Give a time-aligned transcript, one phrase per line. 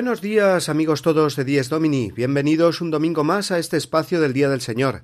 [0.00, 4.32] Buenos días amigos todos de Dies Domini, bienvenidos un domingo más a este espacio del
[4.32, 5.02] Día del Señor.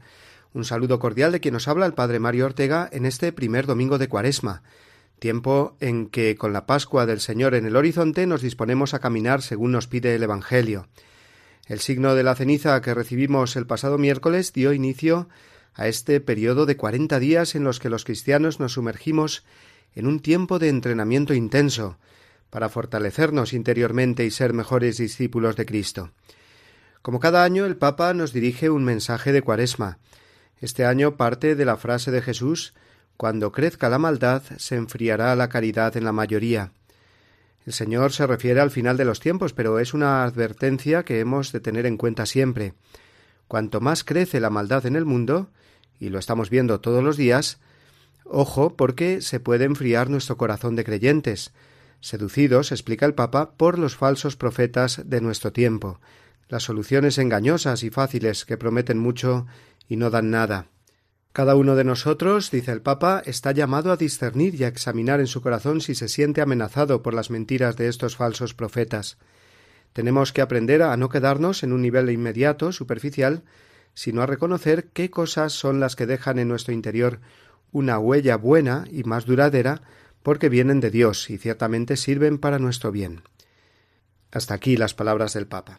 [0.54, 3.98] Un saludo cordial de quien nos habla el Padre Mario Ortega en este primer domingo
[3.98, 4.62] de Cuaresma,
[5.18, 9.42] tiempo en que con la Pascua del Señor en el horizonte nos disponemos a caminar
[9.42, 10.88] según nos pide el Evangelio.
[11.66, 15.28] El signo de la ceniza que recibimos el pasado miércoles dio inicio
[15.74, 19.44] a este periodo de cuarenta días en los que los cristianos nos sumergimos
[19.94, 21.98] en un tiempo de entrenamiento intenso,
[22.56, 26.12] para fortalecernos interiormente y ser mejores discípulos de Cristo.
[27.02, 29.98] Como cada año, el Papa nos dirige un mensaje de Cuaresma.
[30.62, 32.72] Este año parte de la frase de Jesús
[33.18, 36.72] Cuando crezca la maldad, se enfriará la caridad en la mayoría.
[37.66, 41.52] El Señor se refiere al final de los tiempos, pero es una advertencia que hemos
[41.52, 42.72] de tener en cuenta siempre.
[43.48, 45.50] Cuanto más crece la maldad en el mundo,
[46.00, 47.58] y lo estamos viendo todos los días,
[48.24, 51.52] ojo porque se puede enfriar nuestro corazón de creyentes,
[52.06, 56.00] seducidos, explica el Papa, por los falsos profetas de nuestro tiempo,
[56.48, 59.46] las soluciones engañosas y fáciles que prometen mucho
[59.88, 60.66] y no dan nada.
[61.32, 65.26] Cada uno de nosotros, dice el Papa, está llamado a discernir y a examinar en
[65.26, 69.18] su corazón si se siente amenazado por las mentiras de estos falsos profetas.
[69.92, 73.42] Tenemos que aprender a no quedarnos en un nivel inmediato, superficial,
[73.92, 77.20] sino a reconocer qué cosas son las que dejan en nuestro interior
[77.72, 79.82] una huella buena y más duradera
[80.26, 83.22] porque vienen de Dios y ciertamente sirven para nuestro bien.
[84.32, 85.78] Hasta aquí las palabras del Papa.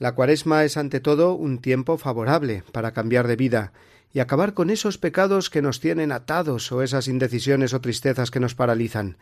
[0.00, 3.72] La cuaresma es ante todo un tiempo favorable para cambiar de vida
[4.12, 8.40] y acabar con esos pecados que nos tienen atados o esas indecisiones o tristezas que
[8.40, 9.18] nos paralizan.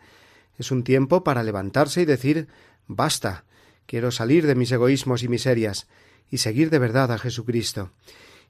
[0.57, 2.47] Es un tiempo para levantarse y decir
[2.87, 3.43] basta,
[3.85, 5.85] quiero salir de mis egoísmos y miserias
[6.31, 7.91] y seguir de verdad a Jesucristo.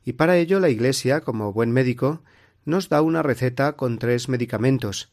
[0.06, 2.22] Y para ello la Iglesia, como buen médico,
[2.64, 5.10] nos da una receta con tres medicamentos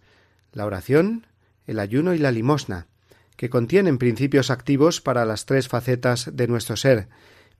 [0.52, 1.26] la oración,
[1.66, 2.86] el ayuno y la limosna,
[3.36, 7.08] que contienen principios activos para las tres facetas de nuestro ser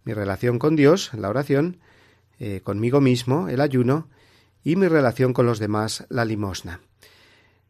[0.05, 1.79] mi relación con Dios, la oración,
[2.39, 4.09] eh, conmigo mismo, el ayuno,
[4.65, 6.81] y mi relación con los demás, la limosna.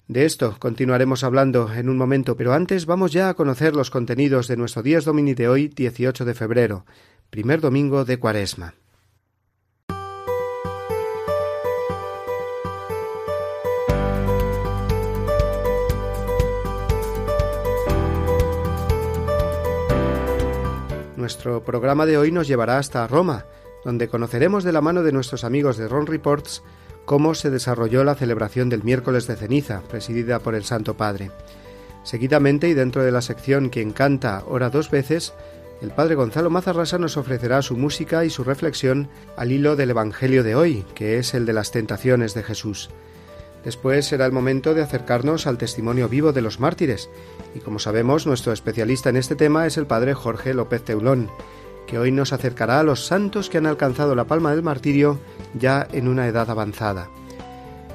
[0.08, 4.48] De esto continuaremos hablando en un momento, pero antes vamos ya a conocer los contenidos
[4.48, 6.84] de nuestro Días Domini de hoy, 18 de febrero,
[7.30, 8.74] primer domingo de Cuaresma.
[21.22, 23.46] Nuestro programa de hoy nos llevará hasta Roma,
[23.84, 26.64] donde conoceremos de la mano de nuestros amigos de Ron Reports
[27.04, 31.30] cómo se desarrolló la celebración del miércoles de ceniza, presidida por el Santo Padre.
[32.02, 35.32] Seguidamente, y dentro de la sección Quien canta ora dos veces,
[35.80, 40.42] el Padre Gonzalo Mazarrasa nos ofrecerá su música y su reflexión al hilo del Evangelio
[40.42, 42.90] de hoy, que es el de las tentaciones de Jesús.
[43.64, 47.08] Después será el momento de acercarnos al testimonio vivo de los mártires,
[47.54, 51.30] y como sabemos, nuestro especialista en este tema es el padre Jorge López Teulón,
[51.86, 55.18] que hoy nos acercará a los santos que han alcanzado la palma del martirio
[55.54, 57.08] ya en una edad avanzada.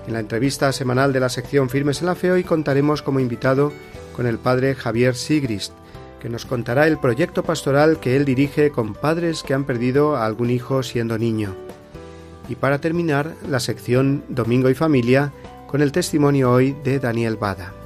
[0.05, 3.73] En la entrevista semanal de la sección Firmes en la Fe hoy contaremos como invitado
[4.15, 5.73] con el padre Javier Sigrist,
[6.21, 10.25] que nos contará el proyecto pastoral que él dirige con padres que han perdido a
[10.25, 11.55] algún hijo siendo niño.
[12.49, 15.33] Y para terminar, la sección Domingo y Familia,
[15.67, 17.76] con el testimonio hoy de Daniel Bada.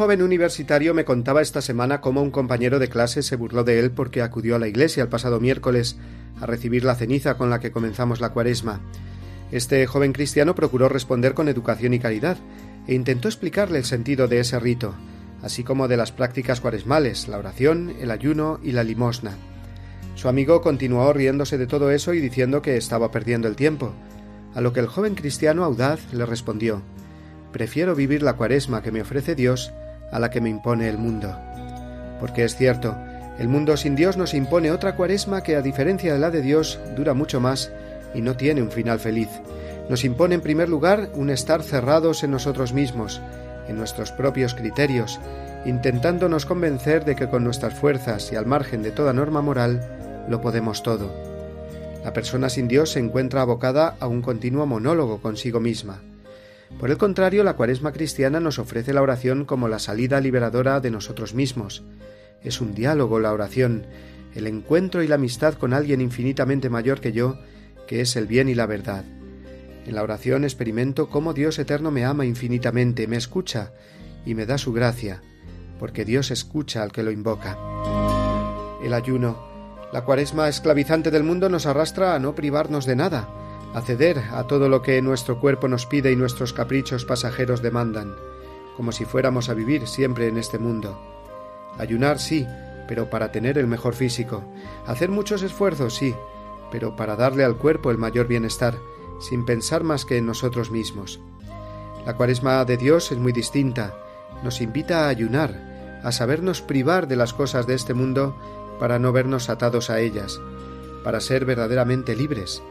[0.00, 3.90] Joven universitario me contaba esta semana cómo un compañero de clase se burló de él
[3.90, 5.98] porque acudió a la iglesia el pasado miércoles
[6.40, 8.80] a recibir la ceniza con la que comenzamos la cuaresma.
[9.52, 12.38] Este joven cristiano procuró responder con educación y caridad
[12.86, 14.94] e intentó explicarle el sentido de ese rito,
[15.42, 19.36] así como de las prácticas cuaresmales, la oración, el ayuno y la limosna.
[20.14, 23.92] Su amigo continuó riéndose de todo eso y diciendo que estaba perdiendo el tiempo,
[24.54, 26.80] a lo que el joven cristiano audaz le respondió
[27.52, 29.72] Prefiero vivir la cuaresma que me ofrece Dios
[30.10, 31.36] a la que me impone el mundo.
[32.18, 32.96] Porque es cierto,
[33.38, 36.78] el mundo sin Dios nos impone otra cuaresma que, a diferencia de la de Dios,
[36.96, 37.72] dura mucho más
[38.14, 39.28] y no tiene un final feliz.
[39.88, 43.20] Nos impone en primer lugar un estar cerrados en nosotros mismos,
[43.66, 45.20] en nuestros propios criterios,
[45.64, 49.80] intentándonos convencer de que con nuestras fuerzas y al margen de toda norma moral
[50.28, 51.10] lo podemos todo.
[52.04, 56.00] La persona sin Dios se encuentra abocada a un continuo monólogo consigo misma.
[56.78, 60.90] Por el contrario, la cuaresma cristiana nos ofrece la oración como la salida liberadora de
[60.90, 61.82] nosotros mismos.
[62.42, 63.86] Es un diálogo la oración,
[64.34, 67.38] el encuentro y la amistad con alguien infinitamente mayor que yo,
[67.86, 69.04] que es el bien y la verdad.
[69.86, 73.72] En la oración experimento cómo Dios eterno me ama infinitamente, me escucha
[74.24, 75.22] y me da su gracia,
[75.78, 77.58] porque Dios escucha al que lo invoca.
[78.82, 79.50] El ayuno,
[79.92, 83.28] la cuaresma esclavizante del mundo nos arrastra a no privarnos de nada,
[83.74, 88.16] a ceder a todo lo que nuestro cuerpo nos pide y nuestros caprichos pasajeros demandan,
[88.76, 91.00] como si fuéramos a vivir siempre en este mundo.
[91.78, 92.46] Ayunar sí,
[92.88, 94.42] pero para tener el mejor físico.
[94.86, 96.14] Hacer muchos esfuerzos sí,
[96.72, 98.74] pero para darle al cuerpo el mayor bienestar,
[99.20, 101.20] sin pensar más que en nosotros mismos.
[102.04, 103.94] La cuaresma de Dios es muy distinta,
[104.42, 108.36] nos invita a ayunar, a sabernos privar de las cosas de este mundo
[108.80, 110.40] para no vernos atados a ellas,
[111.04, 112.62] para ser verdaderamente libres,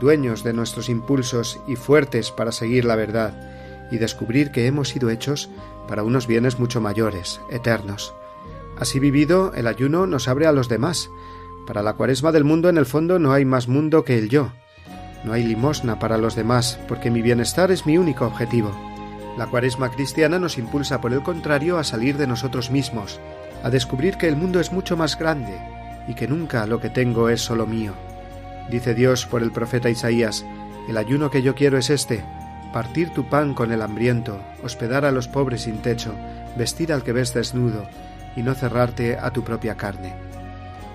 [0.00, 3.34] dueños de nuestros impulsos y fuertes para seguir la verdad,
[3.90, 5.50] y descubrir que hemos sido hechos
[5.86, 8.14] para unos bienes mucho mayores, eternos.
[8.78, 11.10] Así vivido, el ayuno nos abre a los demás.
[11.66, 14.52] Para la cuaresma del mundo en el fondo no hay más mundo que el yo.
[15.24, 18.72] No hay limosna para los demás, porque mi bienestar es mi único objetivo.
[19.36, 23.20] La cuaresma cristiana nos impulsa, por el contrario, a salir de nosotros mismos,
[23.62, 25.58] a descubrir que el mundo es mucho más grande
[26.08, 27.92] y que nunca lo que tengo es solo mío.
[28.70, 30.44] Dice Dios por el profeta Isaías,
[30.88, 32.24] el ayuno que yo quiero es este,
[32.72, 36.14] partir tu pan con el hambriento, hospedar a los pobres sin techo,
[36.56, 37.86] vestir al que ves desnudo,
[38.34, 40.14] y no cerrarte a tu propia carne.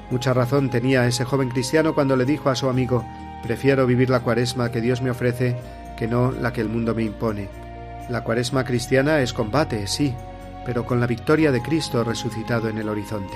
[0.09, 3.05] Mucha razón tenía ese joven cristiano cuando le dijo a su amigo,
[3.43, 5.55] prefiero vivir la cuaresma que Dios me ofrece
[5.97, 7.49] que no la que el mundo me impone.
[8.09, 10.15] La cuaresma cristiana es combate, sí,
[10.65, 13.35] pero con la victoria de Cristo resucitado en el horizonte.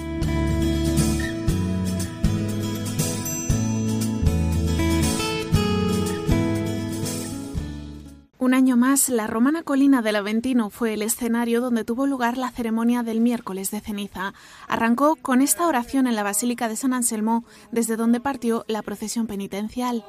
[8.51, 12.51] Un año más, la romana colina del Aventino fue el escenario donde tuvo lugar la
[12.51, 14.33] ceremonia del miércoles de ceniza.
[14.67, 19.25] Arrancó con esta oración en la Basílica de San Anselmo, desde donde partió la procesión
[19.25, 20.03] penitencial.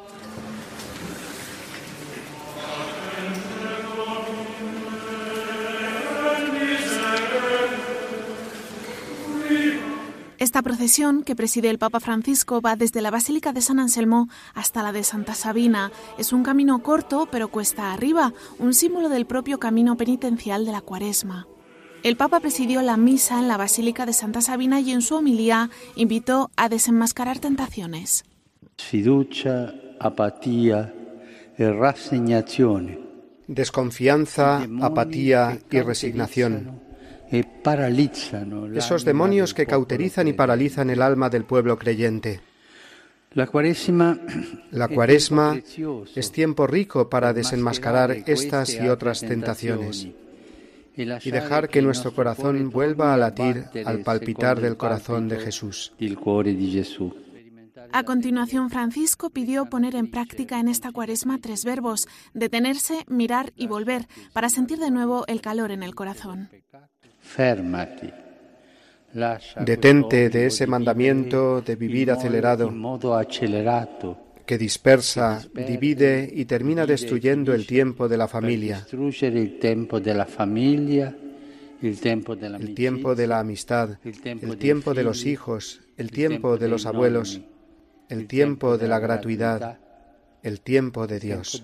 [10.43, 14.83] Esta procesión, que preside el Papa Francisco, va desde la Basílica de San Anselmo hasta
[14.83, 15.93] la de Santa Sabina.
[16.19, 20.81] Es un camino corto, pero cuesta arriba, un símbolo del propio camino penitencial de la
[20.81, 21.47] Cuaresma.
[22.03, 25.71] El Papa presidió la misa en la Basílica de Santa Sabina y en su homilía
[25.95, 28.25] invitó a desenmascarar tentaciones.
[28.79, 30.93] Fiducia, apatía
[31.57, 32.99] e.
[33.47, 36.92] Desconfianza, apatía y resignación
[38.75, 42.41] esos demonios que cauterizan y paralizan el alma del pueblo creyente.
[43.35, 44.19] La cuaresma,
[44.71, 45.59] la cuaresma
[46.15, 50.09] es tiempo rico para desenmascarar estas y otras tentaciones
[50.95, 55.93] y dejar que nuestro corazón vuelva a latir al palpitar del corazón de Jesús.
[57.93, 63.67] A continuación, Francisco pidió poner en práctica en esta cuaresma tres verbos, detenerse, mirar y
[63.67, 66.49] volver, para sentir de nuevo el calor en el corazón.
[69.65, 72.73] Detente de ese mandamiento de vivir acelerado
[74.47, 78.85] que dispersa, divide y termina destruyendo el tiempo de la familia.
[81.83, 87.41] el tiempo de la amistad, el tiempo de los hijos, el tiempo de los abuelos,
[88.09, 89.79] el tiempo de la gratuidad,
[90.43, 91.63] el tiempo de Dios.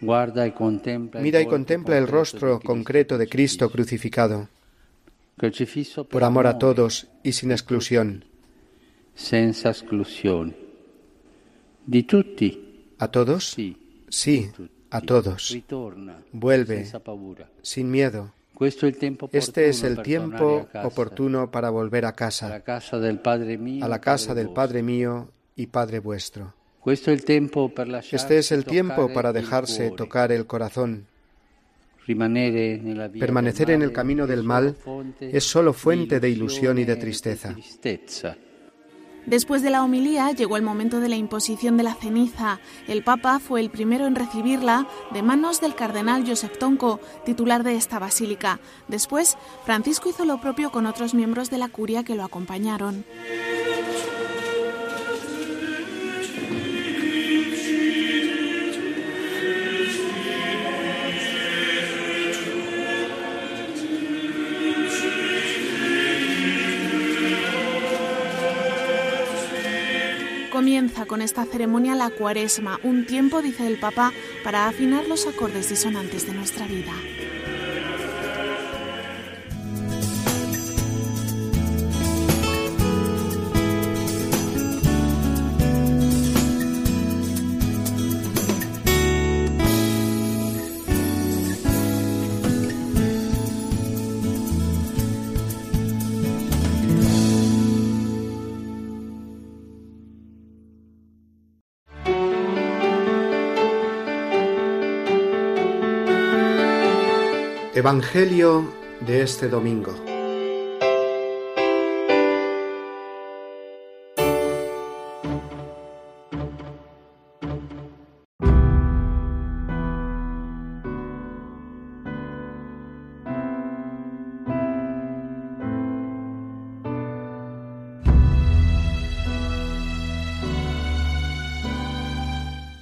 [0.00, 4.48] Mira y contempla el rostro concreto de Cristo crucificado,
[6.08, 8.24] por amor a todos y sin exclusión.
[12.98, 13.56] ¿A todos?
[14.08, 14.50] Sí,
[14.90, 15.56] a todos.
[16.32, 16.90] Vuelve
[17.62, 18.32] sin miedo.
[19.32, 25.30] Este es el tiempo oportuno para volver a casa, a la casa del Padre mío
[25.56, 26.59] y Padre vuestro.
[26.86, 31.06] Este es el tiempo para dejarse tocar el corazón.
[32.06, 34.76] Permanecer en el camino del mal
[35.20, 37.54] es solo fuente de ilusión y de tristeza.
[39.26, 42.58] Después de la homilía llegó el momento de la imposición de la ceniza.
[42.88, 47.76] El Papa fue el primero en recibirla de manos del cardenal Josep Tonco, titular de
[47.76, 48.60] esta basílica.
[48.88, 53.04] Después, Francisco hizo lo propio con otros miembros de la curia que lo acompañaron.
[70.70, 74.12] Comienza con esta ceremonia la cuaresma, un tiempo, dice el Papa,
[74.44, 76.92] para afinar los acordes disonantes de nuestra vida.
[107.80, 108.70] Evangelio
[109.06, 109.94] de este domingo.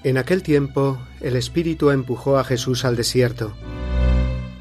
[0.03, 3.55] En aquel tiempo el Espíritu empujó a Jesús al desierto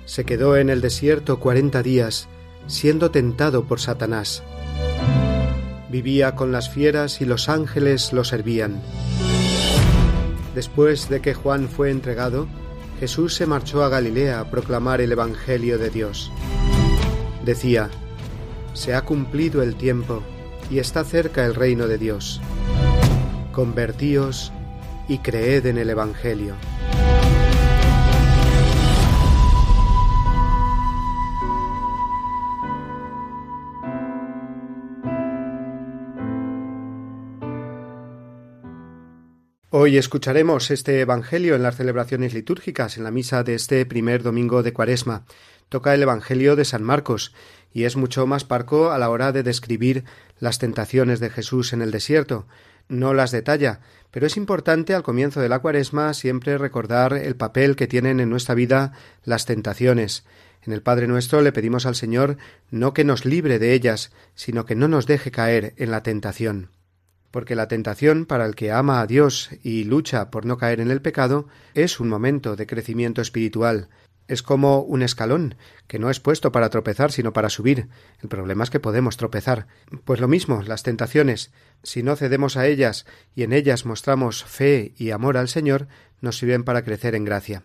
[0.07, 2.29] se quedó en el desierto cuarenta días,
[2.65, 4.41] siendo tentado por Satanás.
[5.89, 8.81] Vivía con las fieras y los ángeles lo servían.
[10.55, 12.47] Después de que Juan fue entregado,
[12.99, 16.31] Jesús se marchó a Galilea a proclamar el Evangelio de Dios.
[17.45, 17.89] Decía,
[18.73, 20.23] Se ha cumplido el tiempo
[20.71, 22.41] y está cerca el reino de Dios.
[23.51, 24.53] Convertíos
[25.09, 26.55] y creed en el Evangelio.
[39.79, 44.63] Hoy escucharemos este Evangelio en las celebraciones litúrgicas, en la misa de este primer domingo
[44.63, 45.25] de Cuaresma.
[45.69, 47.31] Toca el Evangelio de San Marcos
[47.71, 50.03] y es mucho más parco a la hora de describir
[50.39, 52.47] las tentaciones de Jesús en el desierto.
[52.89, 57.75] No las detalla, pero es importante al comienzo de la Cuaresma siempre recordar el papel
[57.75, 58.93] que tienen en nuestra vida
[59.25, 60.25] las tentaciones.
[60.63, 62.37] En el Padre nuestro le pedimos al Señor
[62.71, 66.71] no que nos libre de ellas, sino que no nos deje caer en la tentación
[67.31, 70.91] porque la tentación para el que ama a Dios y lucha por no caer en
[70.91, 73.89] el pecado es un momento de crecimiento espiritual,
[74.27, 75.55] es como un escalón,
[75.87, 77.87] que no es puesto para tropezar, sino para subir.
[78.21, 79.67] El problema es que podemos tropezar.
[80.03, 81.51] Pues lo mismo, las tentaciones,
[81.83, 83.05] si no cedemos a ellas
[83.35, 85.87] y en ellas mostramos fe y amor al Señor,
[86.19, 87.63] nos sirven para crecer en gracia.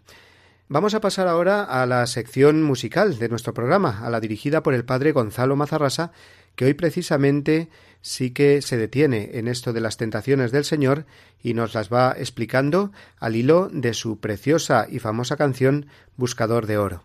[0.69, 4.73] Vamos a pasar ahora a la sección musical de nuestro programa, a la dirigida por
[4.73, 6.13] el padre Gonzalo Mazarrasa,
[6.55, 7.69] que hoy precisamente
[8.03, 11.07] sí que se detiene en esto de las tentaciones del Señor
[11.43, 16.77] y nos las va explicando al hilo de su preciosa y famosa canción Buscador de
[16.77, 17.05] Oro.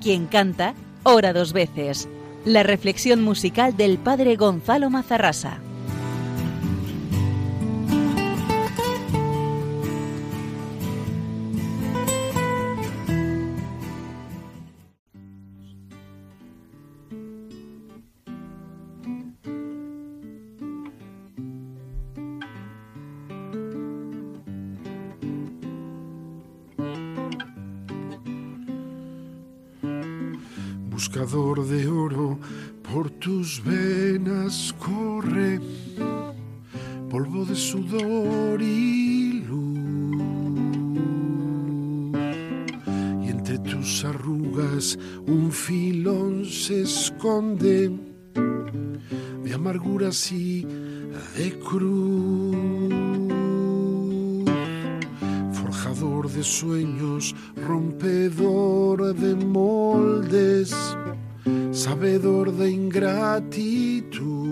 [0.00, 2.08] Quien canta, ora dos veces.
[2.46, 5.60] La reflexión musical del padre Gonzalo Mazarrasa.
[31.26, 32.38] De oro,
[32.82, 35.60] por tus venas corre
[37.10, 39.78] polvo de sudor y luz.
[43.22, 47.90] Y entre tus arrugas un filón se esconde
[49.44, 50.64] de amarguras y
[51.36, 52.79] de cruz.
[56.00, 57.34] De sueños,
[57.66, 60.74] rompedor de moldes,
[61.72, 64.48] sabedor de ingratitud.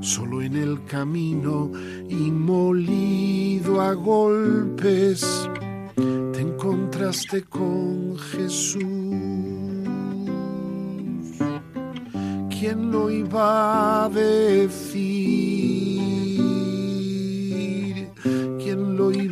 [0.00, 1.70] Solo en el camino
[2.08, 5.48] y molido a golpes
[5.94, 8.82] te encontraste con Jesús.
[12.50, 15.47] ¿Quién lo iba a decir?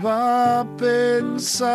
[0.07, 1.67] ¿Quién lo iba a pensar?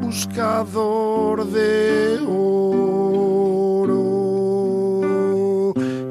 [0.00, 3.92] Buscador de oro,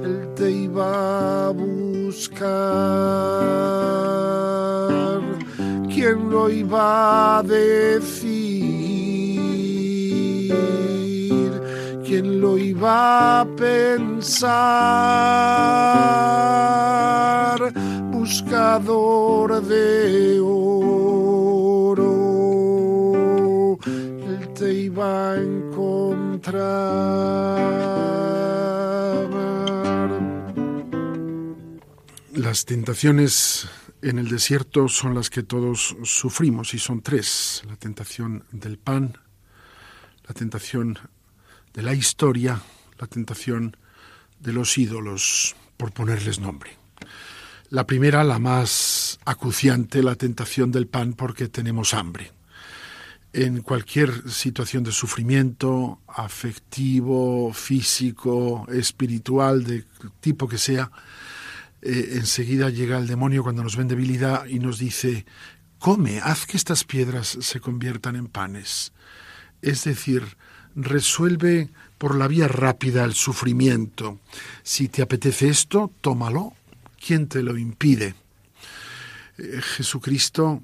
[0.06, 2.38] él te iba a buscar.
[5.92, 8.28] ¿Quién lo iba a decir?
[12.06, 14.78] ¿Quién lo iba a pensar?
[18.40, 22.04] Buscador de oro,
[23.84, 26.62] él te iba a encontrar.
[32.34, 33.68] Las tentaciones
[34.04, 37.64] en el desierto son las que todos sufrimos y son tres.
[37.68, 39.18] La tentación del pan,
[40.28, 41.00] la tentación
[41.74, 42.62] de la historia,
[43.00, 43.76] la tentación
[44.40, 46.78] de los ídolos, por ponerles nombre.
[47.70, 52.32] La primera, la más acuciante, la tentación del pan porque tenemos hambre.
[53.34, 59.84] En cualquier situación de sufrimiento afectivo, físico, espiritual, de
[60.22, 60.90] tipo que sea,
[61.82, 65.26] eh, enseguida llega el demonio cuando nos ven debilidad y nos dice,
[65.78, 68.94] come, haz que estas piedras se conviertan en panes.
[69.62, 70.38] Es decir,
[70.74, 74.20] resuelve por la vía rápida el sufrimiento.
[74.64, 76.54] Si te apetece esto, tómalo.
[77.04, 78.16] ¿Quién te lo impide?
[79.38, 80.62] Eh, Jesucristo,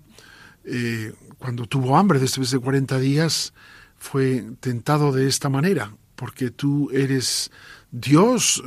[0.65, 3.54] eh, cuando tuvo hambre después de 40 días,
[3.98, 7.52] fue tentado de esta manera, porque tú eres
[7.91, 8.63] Dios,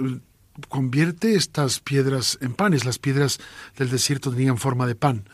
[0.69, 2.85] convierte estas piedras en panes.
[2.85, 3.39] Las piedras
[3.77, 5.29] del desierto tenían forma de pan.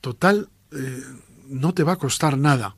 [0.00, 1.02] Total, eh,
[1.48, 2.76] no te va a costar nada.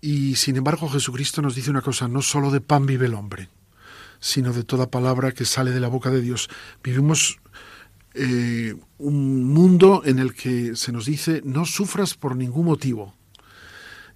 [0.00, 3.50] Y sin embargo Jesucristo nos dice una cosa, no solo de pan vive el hombre,
[4.18, 6.48] sino de toda palabra que sale de la boca de Dios.
[6.82, 7.38] Vivimos
[8.14, 13.14] eh, un mundo en el que se nos dice no sufras por ningún motivo.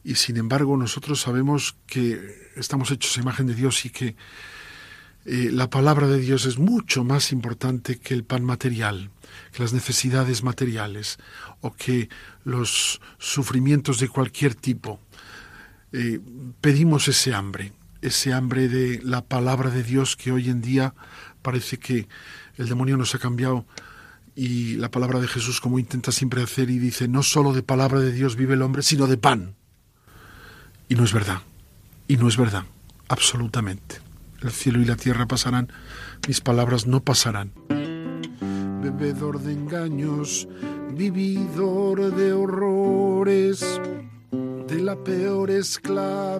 [0.02, 4.16] Y sin embargo nosotros sabemos que estamos hechos a imagen de Dios y que
[5.26, 9.10] eh, la palabra de Dios es mucho más importante que el pan material,
[9.52, 11.16] que las necesidades materiales
[11.60, 12.10] o que
[12.44, 15.00] los sufrimientos de cualquier tipo.
[15.92, 16.20] Eh,
[16.60, 20.94] pedimos ese hambre, ese hambre de la palabra de Dios que hoy en día
[21.40, 22.06] parece que
[22.56, 23.66] el demonio nos ha cambiado
[24.34, 28.00] y la palabra de Jesús como intenta siempre hacer y dice, no solo de palabra
[28.00, 29.54] de Dios vive el hombre, sino de pan.
[30.88, 31.40] Y no es verdad,
[32.08, 32.64] y no es verdad,
[33.08, 34.00] absolutamente.
[34.42, 35.72] El cielo y la tierra pasarán,
[36.28, 37.52] mis palabras no pasarán.
[38.82, 40.46] Bebedor de engaños,
[40.92, 43.80] vividor de horrores,
[44.68, 46.34] de la peor esclavitud.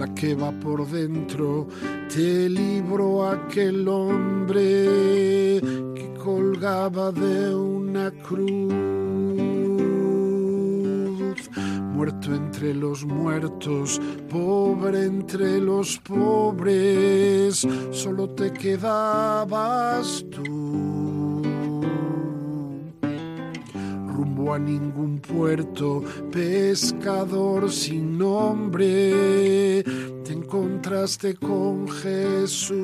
[0.00, 1.68] La que va por dentro
[2.08, 5.60] te libró aquel hombre
[5.94, 8.72] que colgaba de una cruz.
[11.92, 21.19] Muerto entre los muertos, pobre entre los pobres, solo te quedabas tú
[24.20, 29.82] rumbo a ningún puerto, pescador sin nombre,
[30.24, 32.76] te encontraste con Jesús.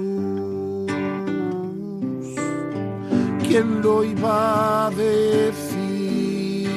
[3.47, 6.71] ¿Quién lo iba a decir?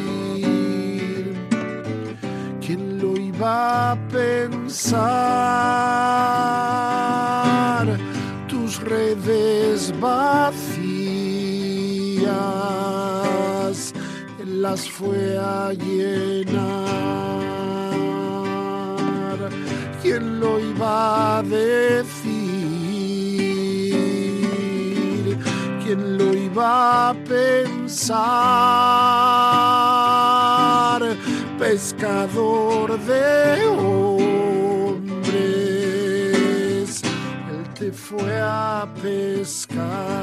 [2.60, 4.90] ¿Quién lo iba a pensar?
[8.50, 11.40] Tus redes vacías
[14.62, 16.58] las fue a llenar.
[20.02, 22.08] ¿Quién lo iba a decir?
[25.84, 28.10] ¿Quién lo iba a pensar?
[31.58, 35.30] Pescador de hombres,
[37.52, 40.19] él te fue a pescar.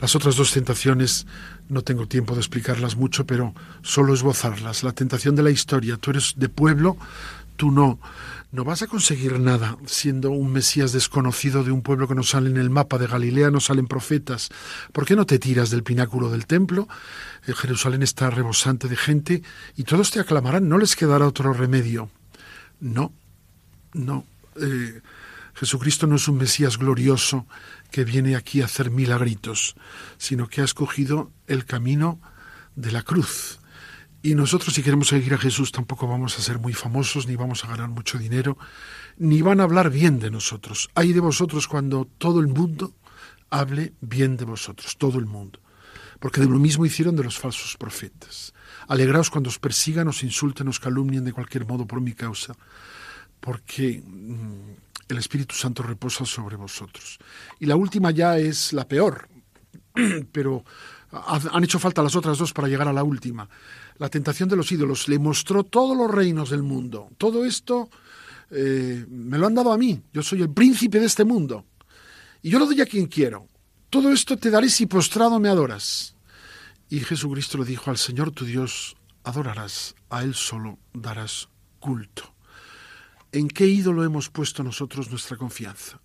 [0.00, 1.26] Las otras dos tentaciones
[1.68, 4.82] no tengo tiempo de explicarlas mucho, pero solo esbozarlas.
[4.82, 5.98] La tentación de la historia.
[5.98, 6.96] Tú eres de pueblo,
[7.56, 7.98] tú no.
[8.52, 12.50] No vas a conseguir nada siendo un Mesías desconocido de un pueblo que no sale
[12.50, 14.48] en el mapa de Galilea, no salen profetas.
[14.92, 16.88] ¿Por qué no te tiras del pináculo del templo?
[17.46, 19.42] Eh, Jerusalén está rebosante de gente
[19.76, 22.10] y todos te aclamarán, no les quedará otro remedio.
[22.80, 23.12] No,
[23.92, 24.24] no.
[24.60, 25.00] Eh,
[25.54, 27.46] Jesucristo no es un Mesías glorioso
[27.90, 29.74] que viene aquí a hacer milagritos,
[30.18, 32.20] sino que ha escogido el camino
[32.76, 33.60] de la cruz
[34.22, 37.64] y nosotros si queremos seguir a Jesús tampoco vamos a ser muy famosos, ni vamos
[37.64, 38.58] a ganar mucho dinero,
[39.16, 40.90] ni van a hablar bien de nosotros.
[40.94, 42.94] Hay de vosotros cuando todo el mundo
[43.48, 45.60] hable bien de vosotros, todo el mundo.
[46.18, 48.52] Porque de lo mismo hicieron de los falsos profetas.
[48.88, 52.54] Alegraos cuando os persigan, os insulten, os calumnien de cualquier modo por mi causa,
[53.40, 57.18] porque mm, el Espíritu Santo reposa sobre vosotros.
[57.58, 59.28] Y la última ya es la peor,
[60.32, 60.64] pero
[61.12, 63.48] han hecho falta las otras dos para llegar a la última
[64.00, 67.10] la tentación de los ídolos, le mostró todos los reinos del mundo.
[67.18, 67.90] Todo esto
[68.50, 71.66] eh, me lo han dado a mí, yo soy el príncipe de este mundo.
[72.40, 73.46] Y yo lo doy a quien quiero.
[73.90, 76.16] Todo esto te daré si postrado me adoras.
[76.88, 82.34] Y Jesucristo le dijo al Señor tu Dios, adorarás, a Él solo darás culto.
[83.32, 86.00] ¿En qué ídolo hemos puesto nosotros nuestra confianza?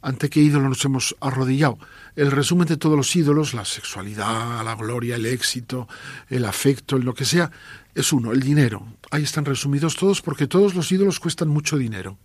[0.00, 1.78] ante qué ídolo nos hemos arrodillado.
[2.14, 5.88] El resumen de todos los ídolos, la sexualidad, la gloria, el éxito,
[6.28, 7.50] el afecto, lo que sea,
[7.94, 8.86] es uno, el dinero.
[9.10, 12.16] Ahí están resumidos todos porque todos los ídolos cuestan mucho dinero.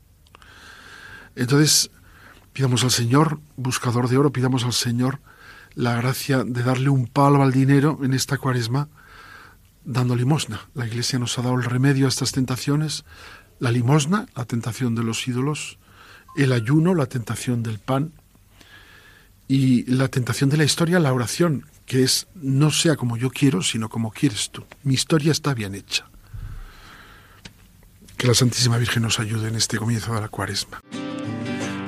[1.36, 1.90] Entonces,
[2.54, 5.20] pidamos al Señor, buscador de oro, pidamos al Señor
[5.74, 8.90] la gracia de darle un palo al dinero en esta cuaresma,
[9.84, 10.68] dando limosna.
[10.76, 13.06] La Iglesia nos ha dado el remedio a estas tentaciones,
[13.60, 15.78] la limosna, la tentación de los ídolos,
[16.36, 18.12] el ayuno, la tentación del pan
[19.48, 23.62] y la tentación de la historia, la oración, que es no sea como yo quiero,
[23.62, 24.66] sino como quieres tú.
[24.84, 26.08] Mi historia está bien hecha.
[28.18, 30.80] Que la Santísima Virgen nos ayude en este comienzo de la cuaresma.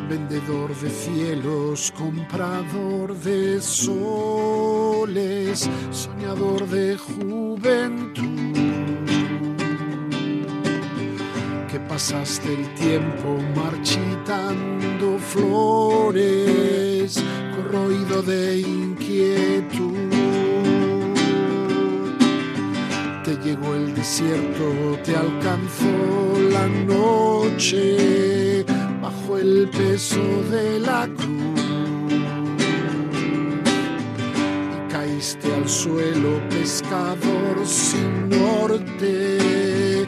[0.09, 4.89] Vendedor de cielos, comprador de soles,
[5.91, 8.74] soñador de juventud
[11.87, 17.23] pasaste el tiempo marchitando flores,
[17.55, 19.93] corroído de inquietud.
[23.23, 28.63] Te llegó el desierto, te alcanzó la noche
[29.01, 30.21] bajo el peso
[30.51, 31.31] de la cruz.
[34.75, 40.05] Y caíste al suelo, pescador sin norte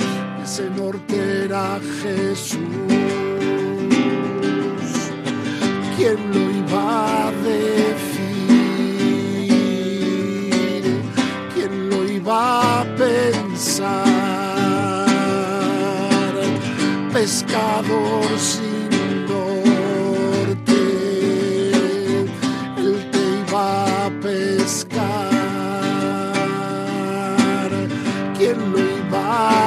[0.48, 2.60] ese norte era Jesús.
[5.98, 7.98] ¿Quién lo iba a decir?
[11.54, 13.96] ¿Quién lo iba a pensar?
[17.12, 20.80] Pescador sin norte,
[22.78, 23.68] él te iba
[24.06, 25.28] a pescar.
[28.38, 29.67] ¿Quién lo iba a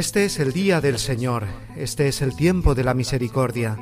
[0.00, 1.44] Este es el día del Señor,
[1.76, 3.76] este es el tiempo de la misericordia.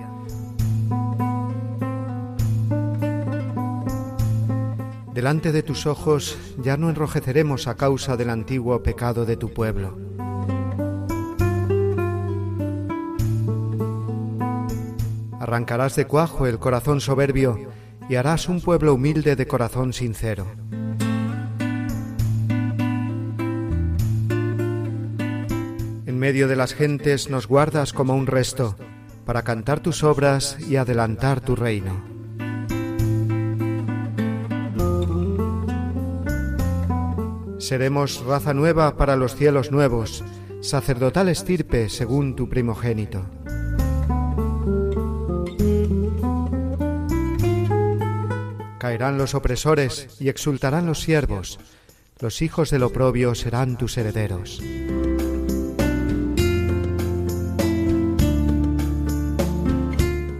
[5.15, 9.97] Delante de tus ojos ya no enrojeceremos a causa del antiguo pecado de tu pueblo.
[15.39, 17.71] Arrancarás de cuajo el corazón soberbio
[18.09, 20.49] y harás un pueblo humilde de corazón sincero.
[26.19, 28.75] En medio de las gentes nos guardas como un resto,
[29.25, 32.03] para cantar tus obras y adelantar tu reino.
[37.61, 40.25] Seremos raza nueva para los cielos nuevos,
[40.61, 43.25] sacerdotal estirpe según tu primogénito.
[48.81, 51.61] Caerán los opresores y exultarán los siervos,
[52.19, 54.61] los hijos del oprobio serán tus herederos.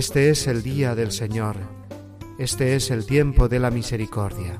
[0.00, 1.56] Este es el día del Señor,
[2.38, 4.58] este es el tiempo de la misericordia.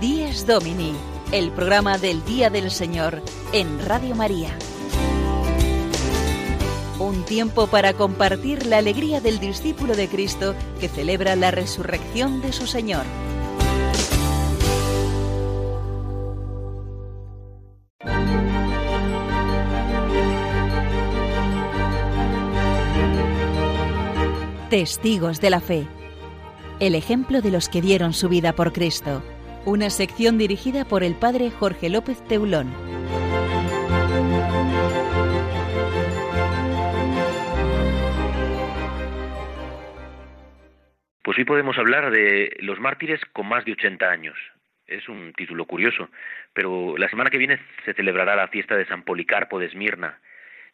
[0.00, 0.92] Díez Domini,
[1.30, 4.58] el programa del Día del Señor en Radio María.
[7.00, 12.52] Un tiempo para compartir la alegría del discípulo de Cristo que celebra la resurrección de
[12.52, 13.04] su Señor.
[24.70, 25.86] Testigos de la Fe.
[26.80, 29.22] El ejemplo de los que dieron su vida por Cristo.
[29.64, 32.74] Una sección dirigida por el Padre Jorge López Teulón.
[41.28, 44.34] Pues hoy podemos hablar de los mártires con más de 80 años.
[44.86, 46.08] Es un título curioso,
[46.54, 50.20] pero la semana que viene se celebrará la fiesta de San Policarpo de Esmirna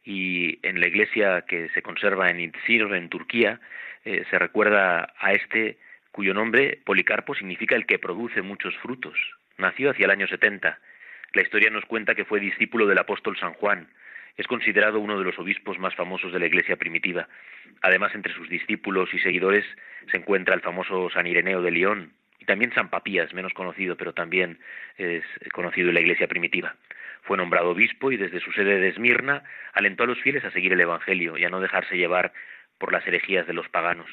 [0.05, 3.59] y en la iglesia que se conserva en Itzir, en Turquía,
[4.05, 5.77] eh, se recuerda a este
[6.13, 9.19] cuyo nombre, Policarpo, significa el que produce muchos frutos.
[9.59, 10.79] Nació hacia el año 70.
[11.33, 13.89] La historia nos cuenta que fue discípulo del apóstol San Juan,
[14.37, 17.29] es considerado uno de los obispos más famosos de la Iglesia primitiva.
[17.83, 19.65] Además, entre sus discípulos y seguidores
[20.11, 24.13] se encuentra el famoso San Ireneo de León y también San Papías, menos conocido, pero
[24.13, 24.59] también
[24.97, 26.77] es conocido en la Iglesia primitiva.
[27.23, 30.73] Fue nombrado obispo y desde su sede de Esmirna alentó a los fieles a seguir
[30.73, 32.33] el Evangelio y a no dejarse llevar
[32.79, 34.11] por las herejías de los paganos.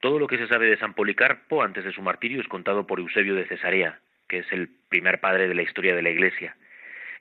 [0.00, 3.00] Todo lo que se sabe de San Policarpo antes de su martirio es contado por
[3.00, 3.98] Eusebio de Cesarea,
[4.28, 6.56] que es el primer padre de la historia de la Iglesia.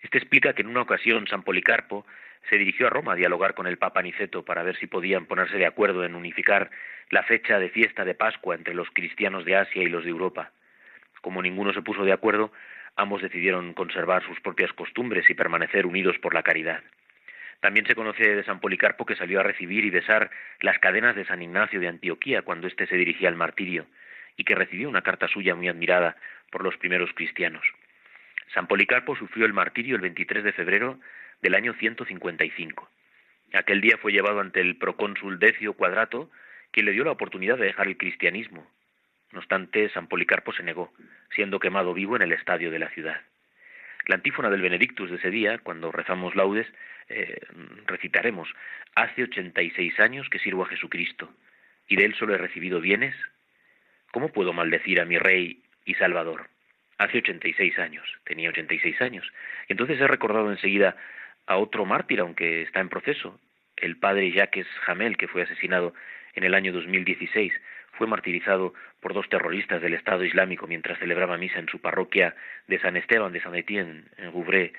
[0.01, 2.05] Este explica que en una ocasión San Policarpo
[2.49, 5.57] se dirigió a Roma a dialogar con el Papa Niceto para ver si podían ponerse
[5.57, 6.71] de acuerdo en unificar
[7.09, 10.51] la fecha de fiesta de Pascua entre los cristianos de Asia y los de Europa.
[11.21, 12.51] Como ninguno se puso de acuerdo,
[12.95, 16.81] ambos decidieron conservar sus propias costumbres y permanecer unidos por la caridad.
[17.59, 20.31] También se conoce de San Policarpo que salió a recibir y besar
[20.61, 23.85] las cadenas de San Ignacio de Antioquía cuando éste se dirigía al martirio,
[24.37, 26.15] y que recibió una carta suya muy admirada
[26.51, 27.65] por los primeros cristianos.
[28.53, 30.99] San Policarpo sufrió el martirio el 23 de febrero
[31.41, 32.89] del año 155.
[33.53, 36.29] Aquel día fue llevado ante el procónsul Decio Cuadrato,
[36.71, 38.67] quien le dio la oportunidad de dejar el cristianismo.
[39.31, 40.91] No obstante, San Policarpo se negó,
[41.35, 43.21] siendo quemado vivo en el estadio de la ciudad.
[44.07, 46.67] La antífona del Benedictus de ese día, cuando rezamos laudes,
[47.09, 47.39] eh,
[47.85, 48.49] recitaremos,
[48.95, 51.31] hace ochenta y seis años que sirvo a Jesucristo,
[51.87, 53.15] y de él solo he recibido bienes.
[54.11, 56.49] ¿Cómo puedo maldecir a mi Rey y Salvador?
[56.99, 59.25] Hace 86 años, tenía 86 años.
[59.67, 60.95] Y entonces he recordado enseguida
[61.47, 63.39] a otro mártir, aunque está en proceso,
[63.77, 65.93] el padre Jacques Jamel, que fue asesinado
[66.35, 67.53] en el año 2016.
[67.93, 72.35] Fue martirizado por dos terroristas del Estado Islámico mientras celebraba misa en su parroquia
[72.67, 74.73] de San Esteban de San Etienne, en Rouvray,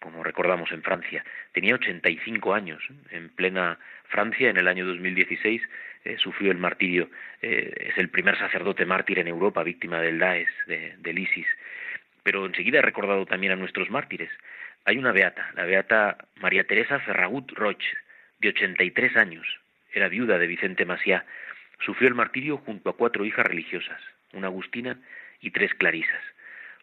[0.00, 1.24] como recordamos en Francia.
[1.52, 2.82] Tenía 85 años.
[3.10, 5.62] En plena Francia, en el año 2016,
[6.04, 7.10] eh, sufrió el martirio.
[7.42, 11.46] Eh, es el primer sacerdote mártir en Europa, víctima del Daesh, de, del ISIS.
[12.22, 14.30] Pero enseguida he recordado también a nuestros mártires.
[14.84, 17.96] Hay una beata, la beata María Teresa Ferragut Roche,
[18.40, 19.46] de 83 años.
[19.92, 21.24] Era viuda de Vicente Maciá.
[21.80, 24.00] Sufrió el martirio junto a cuatro hijas religiosas,
[24.32, 24.98] una agustina
[25.40, 26.22] y tres clarisas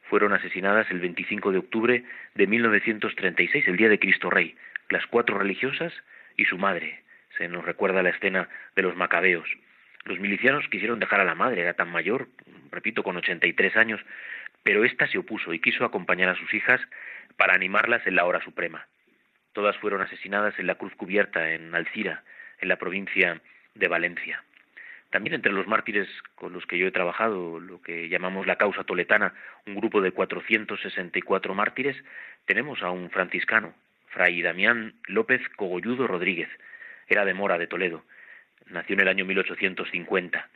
[0.10, 2.04] fueron asesinadas el 25 de octubre
[2.36, 4.56] de 1936, el día de Cristo Rey,
[4.90, 5.94] las cuatro religiosas
[6.38, 7.02] y su madre.
[7.38, 9.48] Se nos recuerda la escena de los macabeos.
[10.06, 12.28] Los milicianos quisieron dejar a la madre, era tan mayor,
[12.72, 14.02] repito, con 83 años,
[14.64, 16.82] pero ésta se opuso y quiso acompañar a sus hijas
[17.38, 18.88] para animarlas en la hora suprema.
[19.54, 22.24] Todas fueron asesinadas en la Cruz Cubierta, en Alcira,
[22.60, 23.42] en la provincia
[23.74, 24.44] de Valencia.
[25.10, 28.84] También entre los mártires con los que yo he trabajado, lo que llamamos la causa
[28.84, 29.34] toletana,
[29.66, 31.96] un grupo de 464 mártires,
[32.46, 33.74] tenemos a un franciscano,
[34.10, 36.50] Fray Damián López Cogolludo Rodríguez.
[37.08, 38.04] Era de Mora, de Toledo.
[38.68, 40.50] Nació en el año 1850.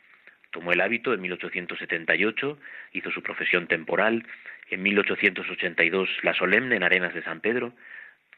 [0.50, 2.58] Tomó el hábito en 1878,
[2.92, 4.26] hizo su profesión temporal,
[4.68, 7.72] en 1882 la solemne en Arenas de San Pedro,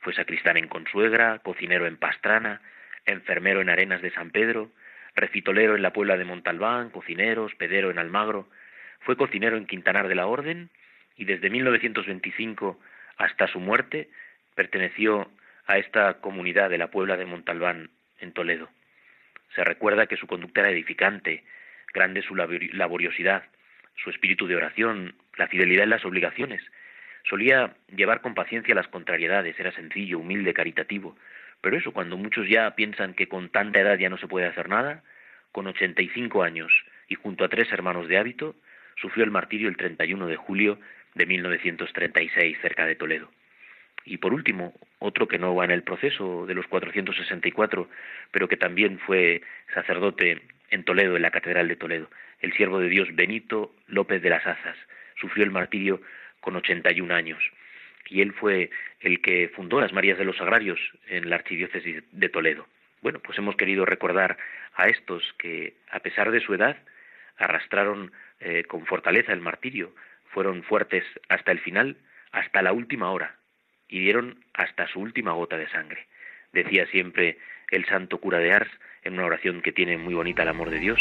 [0.02, 2.60] fue sacristán en Consuegra, cocinero en Pastrana,
[3.06, 4.70] enfermero en Arenas de San Pedro,
[5.14, 8.48] recitolero en la Puebla de Montalbán, cocinero, hospedero en Almagro,
[9.00, 10.70] fue cocinero en Quintanar de la Orden
[11.16, 12.78] y desde 1925
[13.16, 14.10] hasta su muerte
[14.54, 15.30] perteneció
[15.66, 17.90] a esta comunidad de la Puebla de Montalbán
[18.22, 18.70] en Toledo.
[19.54, 21.44] Se recuerda que su conducta era edificante,
[21.92, 23.44] grande su laboriosidad,
[23.96, 26.62] su espíritu de oración, la fidelidad en las obligaciones.
[27.24, 31.16] Solía llevar con paciencia las contrariedades, era sencillo, humilde, caritativo.
[31.60, 34.68] Pero eso, cuando muchos ya piensan que con tanta edad ya no se puede hacer
[34.68, 35.02] nada,
[35.52, 36.72] con 85 años
[37.08, 38.56] y junto a tres hermanos de hábito,
[38.96, 40.78] sufrió el martirio el 31 de julio
[41.14, 43.30] de 1936 cerca de Toledo.
[44.04, 47.88] Y por último, otro que no va en el proceso de los 464,
[48.30, 49.42] pero que también fue
[49.74, 52.08] sacerdote en Toledo, en la Catedral de Toledo,
[52.40, 54.76] el siervo de Dios Benito López de las Azas.
[55.20, 56.00] Sufrió el martirio
[56.40, 57.42] con 81 años.
[58.08, 62.28] Y él fue el que fundó las Marías de los Agrarios en la Archidiócesis de
[62.28, 62.66] Toledo.
[63.00, 64.38] Bueno, pues hemos querido recordar
[64.74, 66.76] a estos que, a pesar de su edad,
[67.36, 69.94] arrastraron eh, con fortaleza el martirio,
[70.26, 71.96] fueron fuertes hasta el final,
[72.30, 73.36] hasta la última hora,
[73.92, 76.06] y dieron hasta su última gota de sangre.
[76.52, 77.36] Decía siempre
[77.70, 78.70] el santo cura de Ars,
[79.04, 80.98] en una oración que tiene muy bonita el amor de Dios,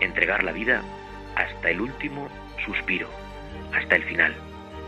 [0.00, 0.82] entregar la vida
[1.34, 2.28] hasta el último
[2.64, 3.08] suspiro,
[3.72, 4.34] hasta el final.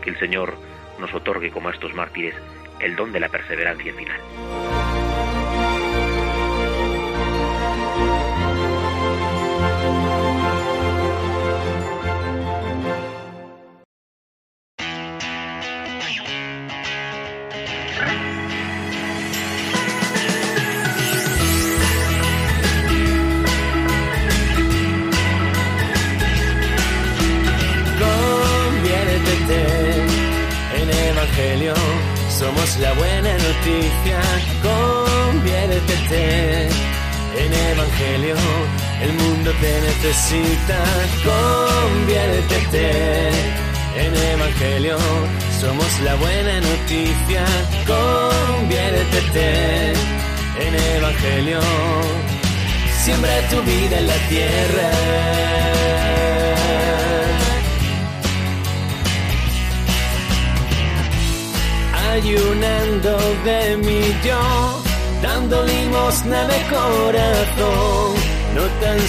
[0.03, 0.57] Que el Señor
[0.99, 2.35] nos otorgue como a estos mártires
[2.81, 4.68] el don de la perseverancia final.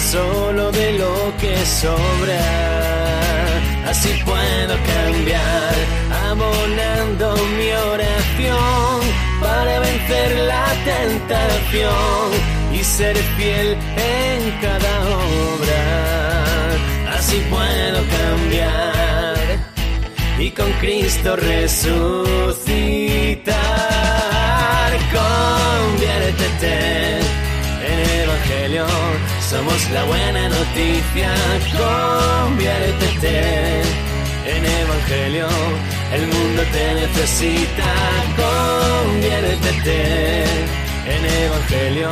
[0.01, 2.39] Solo de lo que sobra.
[3.87, 5.75] Así puedo cambiar,
[6.27, 8.99] abonando mi oración
[9.41, 12.31] para vencer la tentación
[12.73, 13.77] y ser fiel
[14.15, 15.83] en cada obra.
[17.17, 19.37] Así puedo cambiar
[20.39, 22.01] y con Cristo resucitar.
[25.11, 26.80] Conviértete
[29.49, 31.33] Somos la buena noticia.
[31.77, 33.81] Conviértete
[34.45, 35.47] en Evangelio,
[36.13, 37.83] el mundo te necesita.
[38.45, 40.45] Conviértete
[41.05, 42.09] en Evangelio,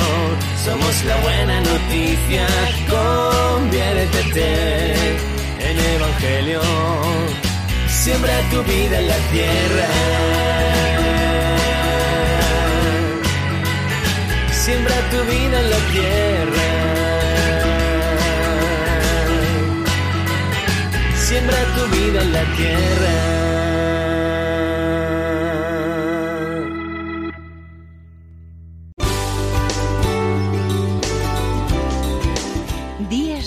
[0.65, 2.45] somos la buena noticia.
[2.89, 4.93] Conviértete
[5.59, 6.61] en Evangelio
[8.03, 9.87] siembra tu vida en la tierra.
[14.69, 16.67] Siembra tu vida en la tierra.
[21.17, 23.39] Siembra tu vida en la tierra.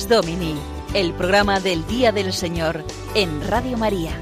[0.09, 0.57] Domini,
[0.93, 4.21] el programa del Día del Señor en Radio María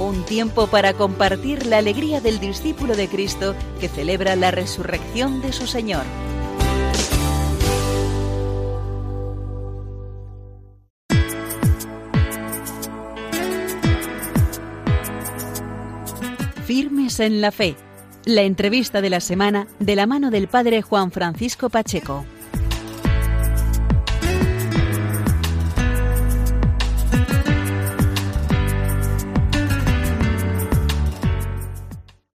[0.00, 5.52] un tiempo para compartir la alegría del discípulo de Cristo que celebra la resurrección de
[5.52, 6.04] su Señor.
[16.64, 17.76] Firmes en la fe.
[18.24, 22.24] La entrevista de la semana de la mano del Padre Juan Francisco Pacheco.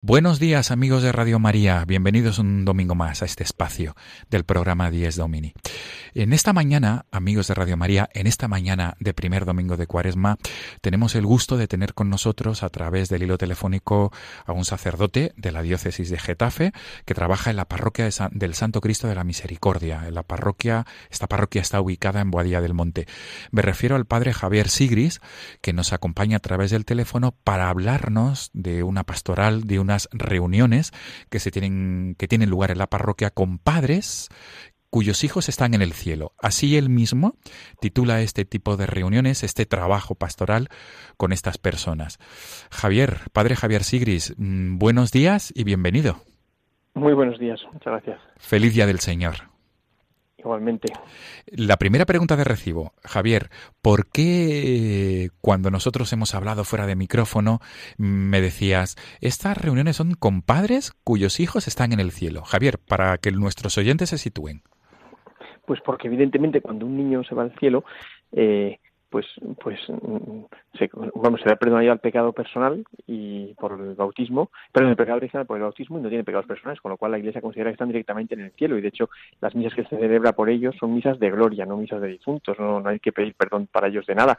[0.08, 3.96] Buenos días amigos de Radio María, bienvenidos un domingo más a este espacio
[4.30, 5.56] del programa 10 Domini.
[6.18, 10.38] En esta mañana, amigos de Radio María, en esta mañana de primer domingo de Cuaresma,
[10.80, 14.14] tenemos el gusto de tener con nosotros a través del hilo telefónico
[14.46, 16.72] a un sacerdote de la diócesis de Getafe
[17.04, 20.08] que trabaja en la parroquia del Santo Cristo de la Misericordia.
[20.08, 23.08] En la parroquia, esta parroquia está ubicada en Boadilla del Monte.
[23.52, 25.20] Me refiero al padre Javier Sigris,
[25.60, 30.94] que nos acompaña a través del teléfono para hablarnos de una pastoral, de una reuniones
[31.30, 34.30] que se tienen que tienen lugar en la parroquia con padres
[34.96, 36.32] cuyos hijos están en el cielo.
[36.42, 37.34] Así él mismo
[37.82, 40.70] titula este tipo de reuniones, este trabajo pastoral
[41.18, 42.18] con estas personas.
[42.72, 46.22] Javier, padre Javier Sigris, mm, buenos días y bienvenido.
[46.94, 48.22] Muy buenos días, muchas gracias.
[48.38, 49.36] Feliz día del Señor.
[50.38, 50.94] Igualmente.
[51.48, 53.50] La primera pregunta de recibo, Javier,
[53.82, 57.60] ¿por qué cuando nosotros hemos hablado fuera de micrófono
[57.98, 62.44] me decías, estas reuniones son con padres cuyos hijos están en el cielo?
[62.46, 64.64] Javier, para que nuestros oyentes se sitúen.
[65.66, 67.84] Pues porque evidentemente cuando un niño se va al cielo,
[68.32, 68.80] eh,
[69.16, 69.28] pues
[69.62, 69.80] pues
[70.78, 75.18] se, vamos se da perdón al pecado personal y por el bautismo pero el pecado
[75.18, 77.70] original por el bautismo y no tiene pecados personales con lo cual la Iglesia considera
[77.70, 79.10] que están directamente en el cielo y de hecho
[79.40, 82.60] las misas que se celebra por ellos son misas de gloria no misas de difuntos
[82.60, 84.38] no, no hay que pedir perdón para ellos de nada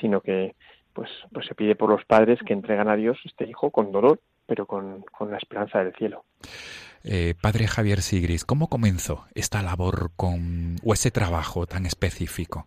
[0.00, 0.54] sino que
[0.94, 4.20] pues pues se pide por los padres que entregan a Dios este hijo con dolor
[4.46, 6.24] pero con, con la esperanza del cielo
[7.04, 12.66] eh, padre Javier Sigris, ¿cómo comenzó esta labor con, o ese trabajo tan específico?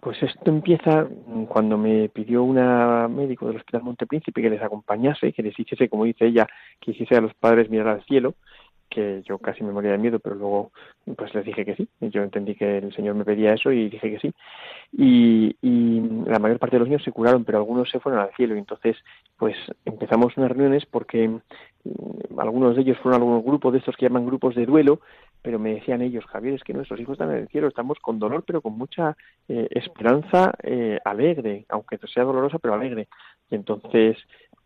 [0.00, 1.06] Pues esto empieza
[1.48, 6.04] cuando me pidió una médico del Hospital Montepríncipe que les acompañase, que les hiciese, como
[6.04, 6.46] dice ella,
[6.78, 8.34] que hiciese a los padres mirar al cielo,
[8.88, 10.72] que yo casi me moría de miedo, pero luego
[11.16, 11.88] pues les dije que sí.
[12.00, 14.32] Yo entendí que el Señor me pedía eso y dije que sí.
[14.92, 15.56] Y,
[16.26, 18.54] la mayor parte de los niños se curaron, pero algunos se fueron al cielo.
[18.54, 18.96] Y entonces,
[19.36, 24.06] pues empezamos unas reuniones porque mm, algunos de ellos fueron algunos grupos de estos que
[24.06, 25.00] llaman grupos de duelo,
[25.42, 28.18] pero me decían ellos, Javier, es que nuestros hijos están en el cielo, estamos con
[28.18, 29.16] dolor, pero con mucha
[29.48, 33.08] eh, esperanza eh, alegre, aunque sea dolorosa, pero alegre.
[33.50, 34.16] Y entonces,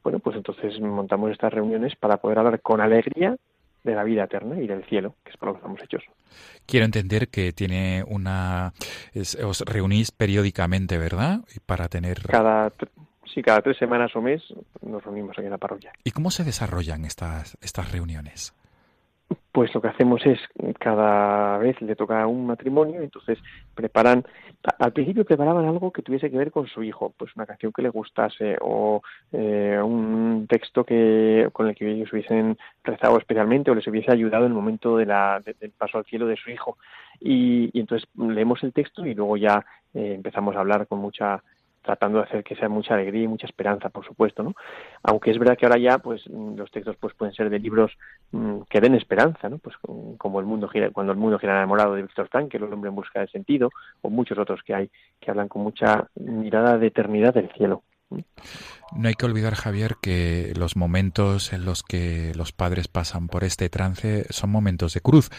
[0.03, 3.37] bueno, pues entonces montamos estas reuniones para poder hablar con alegría
[3.85, 6.03] de la vida eterna y del cielo, que es para lo que estamos hechos.
[6.67, 8.73] Quiero entender que tiene una...
[9.45, 11.41] os reunís periódicamente, ¿verdad?
[11.67, 12.23] Para tener...
[12.23, 12.73] Cada,
[13.33, 14.43] sí, cada tres semanas o mes
[14.81, 15.93] nos reunimos aquí en la parroquia.
[16.05, 18.55] ¿Y cómo se desarrollan estas, estas reuniones?
[19.53, 20.41] Pues lo que hacemos es
[20.79, 23.39] cada vez le toca un matrimonio, entonces
[23.75, 24.25] preparan,
[24.79, 27.83] al principio preparaban algo que tuviese que ver con su hijo, pues una canción que
[27.83, 33.75] le gustase o eh, un texto que con el que ellos hubiesen rezado especialmente o
[33.75, 36.79] les hubiese ayudado en el momento de la, del paso al cielo de su hijo.
[37.21, 41.43] Y, y entonces leemos el texto y luego ya eh, empezamos a hablar con mucha
[41.83, 44.55] tratando de hacer que sea mucha alegría y mucha esperanza, por supuesto, ¿no?
[45.03, 47.93] Aunque es verdad que ahora ya, pues, mm, los textos pues pueden ser de libros
[48.31, 49.59] mm, que den esperanza, ¿no?
[49.59, 49.77] Pues
[50.19, 52.89] como el mundo gira, cuando el mundo gira enamorado de Víctor Frank, que el hombre
[52.89, 53.71] en busca de sentido,
[54.01, 57.83] o muchos otros que hay que hablan con mucha mirada de eternidad del cielo.
[58.95, 63.43] No hay que olvidar, Javier, que los momentos en los que los padres pasan por
[63.43, 65.31] este trance son momentos de cruz.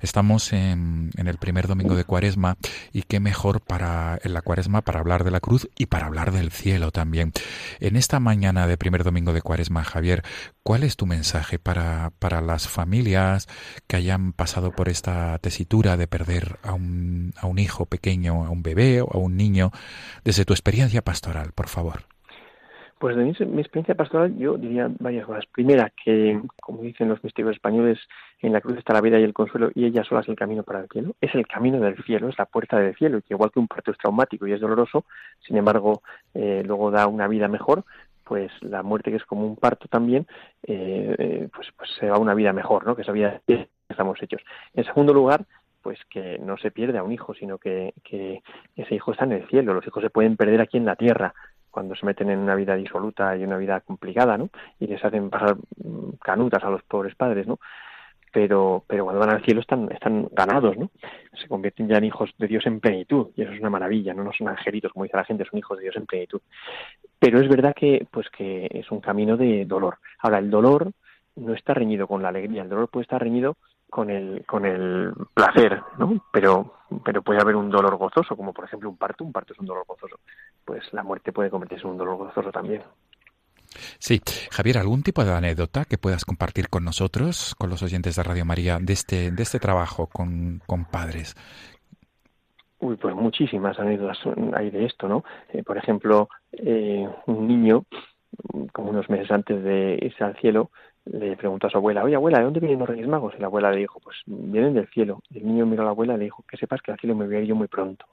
[0.00, 2.56] Estamos en, el primer domingo de Cuaresma
[2.90, 6.32] y qué mejor para en la Cuaresma para hablar de la cruz y para hablar
[6.32, 7.32] del cielo también.
[7.80, 10.24] En esta mañana de primer domingo de Cuaresma, Javier,
[10.62, 13.46] ¿cuál es tu mensaje para, para las familias
[13.88, 18.50] que hayan pasado por esta tesitura de perder a un, a un hijo pequeño, a
[18.50, 19.70] un bebé o a un niño,
[20.24, 22.06] desde tu experiencia pastoral, por favor?
[23.02, 25.44] Pues de mi, experiencia pastoral yo diría varias cosas.
[25.46, 27.98] Primera, que como dicen los misterios españoles,
[28.38, 30.62] en la cruz está la vida y el consuelo y ella sola es el camino
[30.62, 31.16] para el cielo.
[31.20, 33.66] Es el camino del cielo, es la puerta del cielo y que igual que un
[33.66, 35.04] parto es traumático y es doloroso,
[35.40, 37.82] sin embargo eh, luego da una vida mejor,
[38.22, 40.28] pues la muerte que es como un parto también,
[40.62, 42.94] eh, eh, pues, pues se va a una vida mejor, ¿no?
[42.94, 44.42] Que esa vida que estamos hechos.
[44.74, 45.44] En segundo lugar,
[45.82, 48.42] pues que no se pierde a un hijo, sino que, que
[48.76, 49.74] ese hijo está en el cielo.
[49.74, 51.34] Los hijos se pueden perder aquí en la tierra,
[51.72, 54.50] cuando se meten en una vida disoluta y una vida complicada, ¿no?
[54.78, 55.56] Y les hacen pasar
[56.22, 57.58] canutas a los pobres padres, ¿no?
[58.30, 60.90] Pero, pero cuando van al cielo están, están ganados, ¿no?
[61.34, 64.22] Se convierten ya en hijos de Dios en plenitud, y eso es una maravilla, ¿no?
[64.22, 66.40] No son angelitos, como dice la gente, son hijos de Dios en plenitud.
[67.18, 69.98] Pero es verdad que, pues que es un camino de dolor.
[70.20, 70.92] Ahora, el dolor
[71.36, 73.56] no está reñido con la alegría, el dolor puede estar reñido
[73.92, 76.24] con el, con el placer, ¿no?
[76.32, 79.58] Pero, pero puede haber un dolor gozoso, como por ejemplo un parto, un parto es
[79.58, 80.16] un dolor gozoso.
[80.64, 82.82] Pues la muerte puede convertirse en un dolor gozoso también.
[83.98, 84.18] Sí,
[84.50, 88.46] Javier, ¿algún tipo de anécdota que puedas compartir con nosotros, con los oyentes de Radio
[88.46, 91.36] María, de este, de este trabajo con, con padres?
[92.78, 94.20] Uy, pues muchísimas anécdotas
[94.54, 95.22] hay de esto, ¿no?
[95.52, 97.84] Eh, por ejemplo, eh, un niño,
[98.72, 100.70] como unos meses antes de irse al cielo,
[101.04, 103.34] le preguntó a su abuela, oye abuela, ¿de dónde vienen los Reyes Magos?
[103.36, 105.22] Y la abuela le dijo, pues vienen del cielo.
[105.30, 107.16] Y el niño miró a la abuela y le dijo, que sepas que al cielo
[107.16, 108.06] me voy a ir yo muy pronto.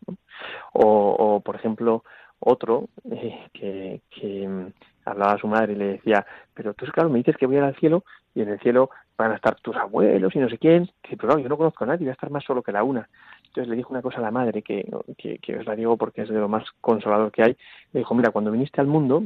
[0.74, 2.04] O, o, por ejemplo,
[2.40, 4.68] otro eh, que, que mm,
[5.06, 7.60] hablaba a su madre y le decía, pero tú, claro, me dices que voy a
[7.60, 10.58] ir al cielo y en el cielo van a estar tus abuelos y no sé
[10.58, 10.90] quién.
[11.02, 12.84] Que, pero claro, yo no conozco a nadie, voy a estar más solo que la
[12.84, 13.08] una.
[13.46, 16.22] Entonces le dijo una cosa a la madre que, que, que os la digo porque
[16.22, 17.58] es de lo más consolador que hay.
[17.92, 19.24] Le dijo, mira, cuando viniste al mundo,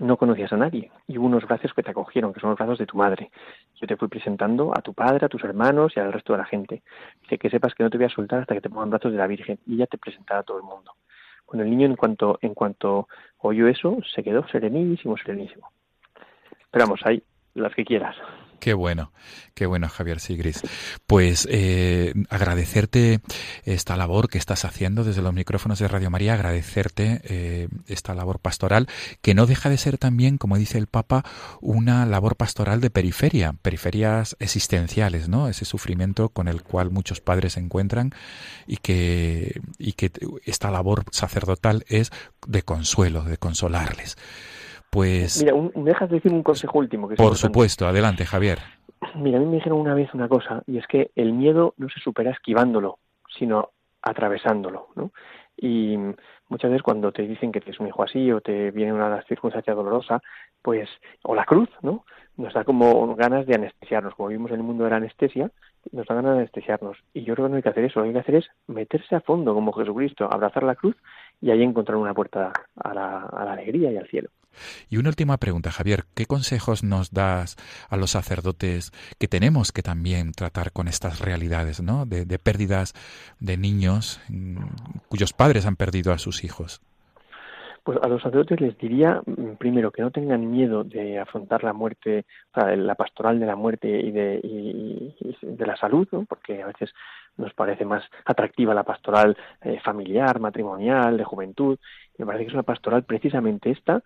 [0.00, 2.78] no conocías a nadie y hubo unos brazos que te acogieron, que son los brazos
[2.78, 3.30] de tu madre.
[3.80, 6.44] Yo te fui presentando a tu padre, a tus hermanos y al resto de la
[6.44, 6.82] gente.
[7.22, 9.18] Dice que sepas que no te voy a soltar hasta que te pongan brazos de
[9.18, 10.92] la Virgen y ella te presentará a todo el mundo.
[11.46, 15.70] Bueno, el niño en cuanto, en cuanto oyó eso, se quedó serenísimo, serenísimo.
[16.70, 17.22] Pero vamos, hay
[17.54, 18.16] las que quieras.
[18.62, 19.10] Qué bueno,
[19.54, 20.62] qué bueno, Javier Sigris.
[21.08, 23.18] Pues eh, agradecerte
[23.64, 28.38] esta labor que estás haciendo desde los micrófonos de Radio María, agradecerte eh, esta labor
[28.38, 28.86] pastoral,
[29.20, 31.24] que no deja de ser también, como dice el Papa,
[31.60, 35.48] una labor pastoral de periferia, periferias existenciales, ¿no?
[35.48, 38.12] Ese sufrimiento con el cual muchos padres se encuentran
[38.68, 40.12] y que, y que
[40.44, 42.12] esta labor sacerdotal es
[42.46, 44.16] de consuelo, de consolarles.
[44.92, 45.42] Pues.
[45.42, 47.08] Mira, un, me dejas decir un consejo último.
[47.08, 48.58] Que por supuesto, adelante, Javier.
[49.14, 51.88] Mira, a mí me dijeron una vez una cosa, y es que el miedo no
[51.88, 52.98] se supera esquivándolo,
[53.38, 53.70] sino
[54.02, 55.12] atravesándolo, ¿no?
[55.56, 55.96] Y
[56.48, 59.72] muchas veces cuando te dicen que tienes un hijo así o te viene una circunstancia
[59.72, 60.20] dolorosa,
[60.60, 60.90] pues,
[61.22, 62.04] o la cruz, ¿no?
[62.36, 64.14] Nos da como ganas de anestesiarnos.
[64.14, 65.50] Como vivimos en el mundo de la anestesia,
[65.90, 66.98] nos da ganas de anestesiarnos.
[67.14, 68.00] Y yo creo que no hay que hacer eso.
[68.00, 70.96] Lo que hay que hacer es meterse a fondo como Jesucristo, abrazar la cruz
[71.40, 74.28] y ahí encontrar una puerta a la, a la alegría y al cielo.
[74.88, 76.04] Y una última pregunta, Javier.
[76.14, 77.56] ¿Qué consejos nos das
[77.88, 82.06] a los sacerdotes que tenemos que también tratar con estas realidades, ¿no?
[82.06, 82.94] De, de pérdidas
[83.40, 84.56] de niños mm,
[85.08, 86.80] cuyos padres han perdido a sus hijos.
[87.84, 91.72] Pues a los sacerdotes les diría mm, primero que no tengan miedo de afrontar la
[91.72, 96.06] muerte, o sea, la pastoral de la muerte y de, y, y de la salud,
[96.12, 96.24] ¿no?
[96.24, 96.90] porque a veces
[97.36, 101.78] nos parece más atractiva la pastoral eh, familiar, matrimonial, de juventud.
[102.18, 104.02] Me parece que es una pastoral precisamente esta,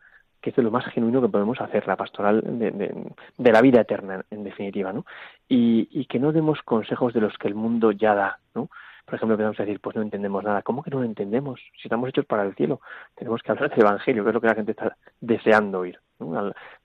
[0.52, 4.44] que es lo más genuino que podemos hacer, la pastoral de, la vida eterna, en
[4.44, 5.04] definitiva, ¿no?
[5.48, 8.68] Y, que no demos consejos de los que el mundo ya da, ¿no?
[9.04, 10.62] Por ejemplo, podemos decir, pues no entendemos nada.
[10.62, 11.60] ¿Cómo que no lo entendemos?
[11.80, 12.80] Si estamos hechos para el cielo,
[13.14, 15.98] tenemos que hablar del Evangelio, que es lo que la gente está deseando oír.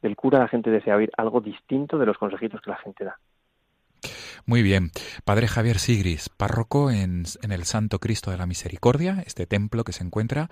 [0.01, 3.17] del cura la gente desea oír algo distinto de los consejitos que la gente da.
[4.45, 4.91] Muy bien.
[5.25, 9.93] Padre Javier Sigris, párroco en, en, el Santo Cristo de la Misericordia, este templo que
[9.93, 10.49] se encuentra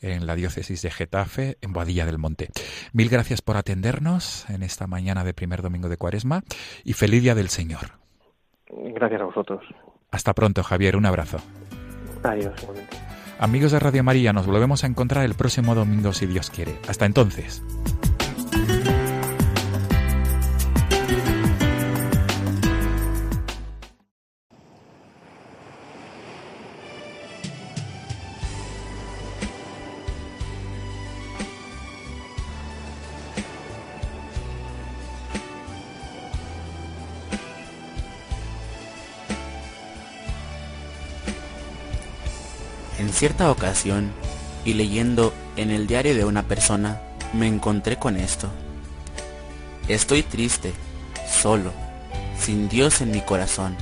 [0.00, 2.48] en la diócesis de Getafe, en Boadilla del Monte.
[2.92, 6.42] Mil gracias por atendernos en esta mañana de primer domingo de Cuaresma
[6.84, 7.98] y feliz día del Señor.
[8.70, 9.62] Gracias a vosotros.
[10.10, 10.96] Hasta pronto, Javier.
[10.96, 11.38] Un abrazo.
[12.22, 12.66] Adiós.
[13.38, 16.74] Amigos de Radio María, nos volvemos a encontrar el próximo domingo si Dios quiere.
[16.88, 17.62] Hasta entonces.
[43.20, 44.10] Cierta ocasión,
[44.64, 47.02] y leyendo en el diario de una persona,
[47.34, 48.48] me encontré con esto.
[49.88, 50.72] Estoy triste,
[51.30, 51.70] solo,
[52.38, 53.76] sin Dios en mi corazón.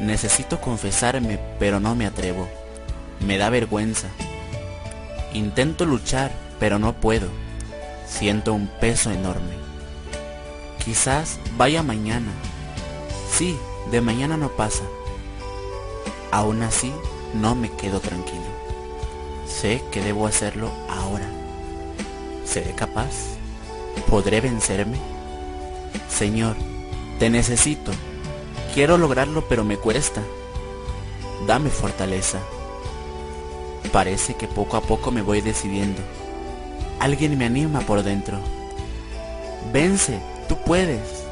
[0.00, 2.48] Necesito confesarme, pero no me atrevo.
[3.24, 4.08] Me da vergüenza.
[5.32, 7.28] Intento luchar, pero no puedo.
[8.04, 9.54] Siento un peso enorme.
[10.84, 12.32] Quizás vaya mañana.
[13.30, 13.56] Sí,
[13.92, 14.82] de mañana no pasa.
[16.32, 16.92] Aún así,
[17.34, 18.44] no me quedo tranquilo.
[19.46, 21.28] Sé que debo hacerlo ahora.
[22.44, 23.12] ¿Seré capaz?
[24.08, 24.98] ¿Podré vencerme?
[26.08, 26.56] Señor,
[27.18, 27.92] te necesito.
[28.74, 30.22] Quiero lograrlo pero me cuesta.
[31.46, 32.38] Dame fortaleza.
[33.92, 36.00] Parece que poco a poco me voy decidiendo.
[37.00, 38.38] Alguien me anima por dentro.
[39.72, 41.24] Vence, tú puedes.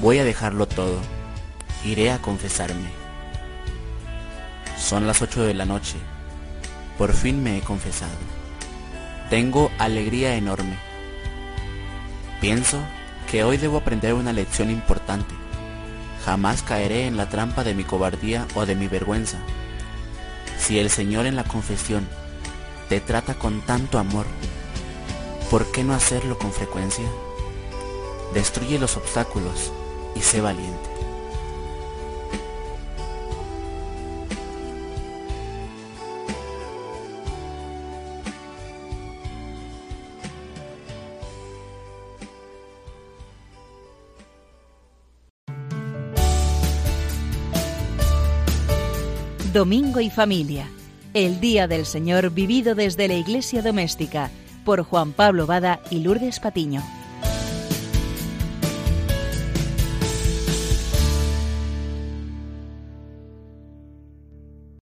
[0.00, 0.96] Voy a dejarlo todo.
[1.84, 3.01] Iré a confesarme.
[4.92, 5.96] Son las 8 de la noche.
[6.98, 8.12] Por fin me he confesado.
[9.30, 10.76] Tengo alegría enorme.
[12.42, 12.78] Pienso
[13.30, 15.34] que hoy debo aprender una lección importante.
[16.26, 19.38] Jamás caeré en la trampa de mi cobardía o de mi vergüenza.
[20.58, 22.06] Si el Señor en la confesión
[22.90, 24.26] te trata con tanto amor,
[25.50, 27.06] ¿por qué no hacerlo con frecuencia?
[28.34, 29.72] Destruye los obstáculos
[30.14, 30.91] y sé valiente.
[49.52, 50.66] Domingo y Familia,
[51.12, 54.30] el Día del Señor vivido desde la Iglesia Doméstica,
[54.64, 56.82] por Juan Pablo Bada y Lourdes Patiño.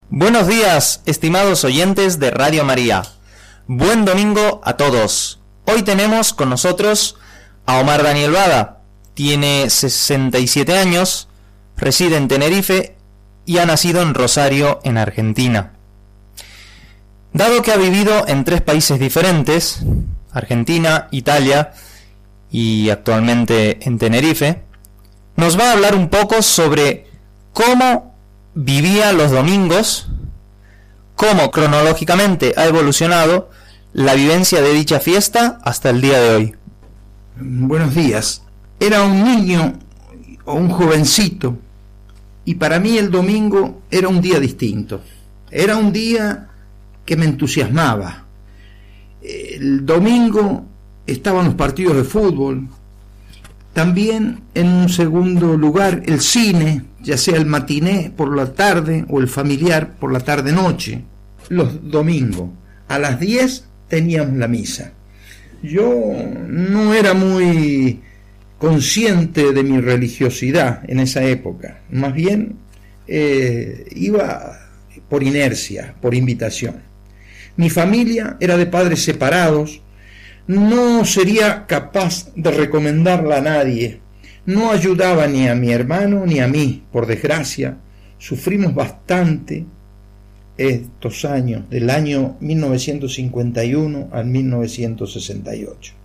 [0.09, 3.03] Buenos días, estimados oyentes de Radio María.
[3.67, 5.41] Buen domingo a todos.
[5.67, 7.17] Hoy tenemos con nosotros
[7.67, 8.83] a Omar Daniel Bada.
[9.15, 11.29] Tiene 67 años,
[11.77, 13.00] reside en Tenerife
[13.47, 15.73] y ha nacido en Rosario, en Argentina.
[17.33, 19.81] Dado que ha vivido en tres países diferentes,
[20.33, 21.73] Argentina, Italia
[22.51, 24.63] y actualmente en Tenerife,
[25.37, 27.07] nos va a hablar un poco sobre
[27.53, 28.15] cómo
[28.55, 30.09] vivía los domingos,
[31.15, 33.51] cómo cronológicamente ha evolucionado
[33.93, 36.55] la vivencia de dicha fiesta hasta el día de hoy.
[37.37, 38.43] Buenos días.
[38.79, 39.75] Era un niño
[40.45, 41.57] o un jovencito
[42.45, 45.01] y para mí el domingo era un día distinto.
[45.51, 46.49] Era un día
[47.05, 48.25] que me entusiasmaba.
[49.23, 50.65] El domingo
[51.07, 52.69] estaban los partidos de fútbol.
[53.73, 59.21] También en un segundo lugar el cine, ya sea el matiné por la tarde o
[59.21, 61.03] el familiar por la tarde-noche.
[61.49, 62.51] Los domingos
[62.89, 64.93] a las 10 teníamos la misa.
[65.63, 65.93] Yo
[66.49, 68.01] no era muy
[68.61, 72.57] consciente de mi religiosidad en esa época, más bien
[73.09, 74.61] eh, iba
[75.09, 76.75] por inercia, por invitación.
[77.57, 79.81] Mi familia era de padres separados,
[80.47, 84.01] no sería capaz de recomendarla a nadie,
[84.45, 87.79] no ayudaba ni a mi hermano ni a mí, por desgracia,
[88.19, 89.65] sufrimos bastante
[90.59, 96.00] estos años, del año 1951 al 1968.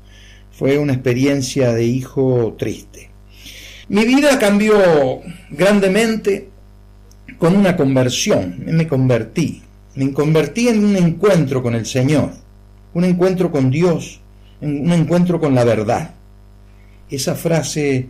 [0.58, 3.10] Fue una experiencia de hijo triste.
[3.89, 6.49] Mi vida cambió grandemente
[7.38, 8.64] con una conversión.
[8.66, 9.62] Me convertí.
[9.95, 12.32] Me convertí en un encuentro con el Señor,
[12.93, 14.20] un encuentro con Dios,
[14.62, 16.12] un encuentro con la verdad.
[17.10, 18.08] Esa frase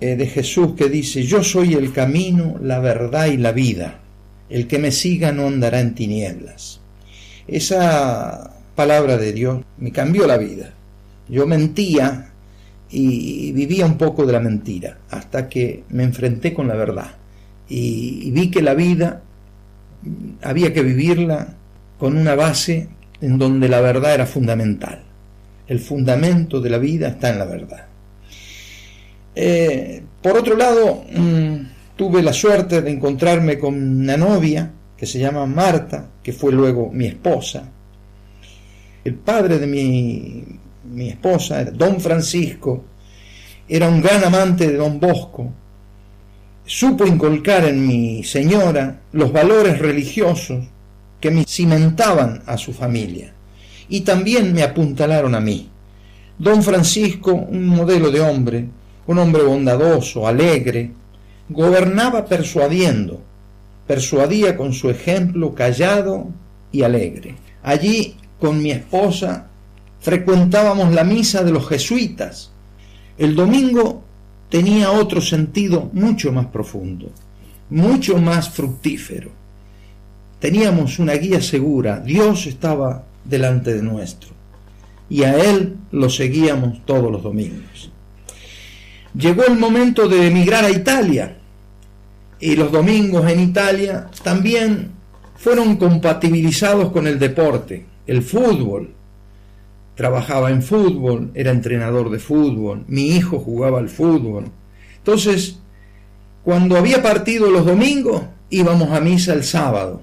[0.00, 4.00] eh, de Jesús que dice, yo soy el camino, la verdad y la vida.
[4.48, 6.80] El que me siga no andará en tinieblas.
[7.48, 10.74] Esa palabra de Dios me cambió la vida.
[11.28, 12.30] Yo mentía
[12.90, 17.16] y vivía un poco de la mentira hasta que me enfrenté con la verdad
[17.68, 19.22] y, vi que la vida
[20.42, 21.54] había que vivirla
[21.98, 22.88] con una base
[23.20, 25.02] en donde la verdad era fundamental.
[25.66, 27.86] El fundamento de la vida está en la verdad.
[29.34, 31.54] Eh, por otro lado, mm,
[31.96, 36.90] tuve la suerte de encontrarme con una novia que se llama Marta, que fue luego
[36.92, 37.70] mi esposa.
[39.04, 40.44] El padre de mi,
[40.90, 42.84] mi esposa, don Francisco,
[43.68, 45.50] era un gran amante de don Bosco,
[46.66, 50.64] supo inculcar en mi señora los valores religiosos
[51.20, 53.32] que me cimentaban a su familia
[53.88, 55.68] y también me apuntalaron a mí.
[56.38, 58.66] Don Francisco, un modelo de hombre,
[59.06, 60.90] un hombre bondadoso, alegre,
[61.48, 63.20] gobernaba persuadiendo,
[63.86, 66.28] persuadía con su ejemplo callado
[66.72, 67.36] y alegre.
[67.62, 69.48] Allí con mi esposa
[70.04, 72.50] frecuentábamos la misa de los jesuitas.
[73.16, 74.04] El domingo
[74.50, 77.10] tenía otro sentido mucho más profundo,
[77.70, 79.30] mucho más fructífero.
[80.40, 84.28] Teníamos una guía segura, Dios estaba delante de nuestro
[85.08, 87.90] y a Él lo seguíamos todos los domingos.
[89.16, 91.38] Llegó el momento de emigrar a Italia
[92.38, 94.90] y los domingos en Italia también
[95.36, 98.92] fueron compatibilizados con el deporte, el fútbol,
[99.94, 104.46] trabajaba en fútbol, era entrenador de fútbol, mi hijo jugaba al fútbol.
[104.98, 105.58] Entonces,
[106.42, 110.02] cuando había partido los domingos, íbamos a misa el sábado.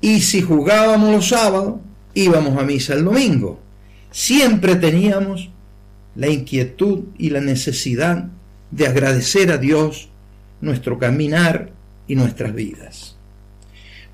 [0.00, 1.76] Y si jugábamos los sábados,
[2.14, 3.60] íbamos a misa el domingo.
[4.10, 5.50] Siempre teníamos
[6.14, 8.26] la inquietud y la necesidad
[8.70, 10.08] de agradecer a Dios
[10.60, 11.70] nuestro caminar
[12.06, 13.16] y nuestras vidas.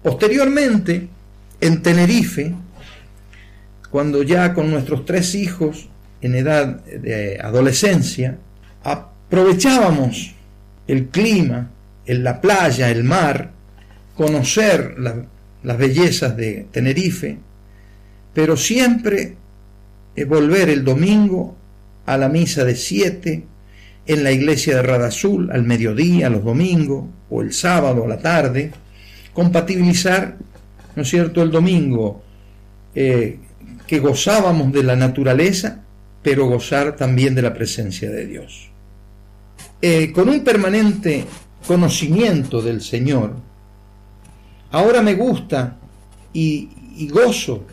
[0.03, 1.09] Posteriormente,
[1.61, 2.55] en Tenerife,
[3.91, 5.89] cuando ya con nuestros tres hijos
[6.21, 8.39] en edad de adolescencia,
[8.83, 10.35] aprovechábamos
[10.87, 11.71] el clima,
[12.07, 13.53] en la playa, el mar,
[14.17, 17.39] conocer las bellezas de Tenerife,
[18.35, 19.37] pero siempre
[20.27, 21.57] volver el domingo
[22.07, 23.45] a la misa de siete
[24.07, 28.73] en la iglesia de Radazul al mediodía, los domingos, o el sábado a la tarde,
[29.33, 30.37] compatibilizar,
[30.97, 32.23] ¿no es cierto?, el domingo
[32.95, 33.39] eh,
[33.91, 35.83] que gozábamos de la naturaleza,
[36.23, 38.71] pero gozar también de la presencia de Dios.
[39.83, 41.25] Eh, con un permanente
[41.67, 43.35] conocimiento del Señor,
[44.73, 45.77] Ahora me gusta
[46.33, 47.65] y, y gozo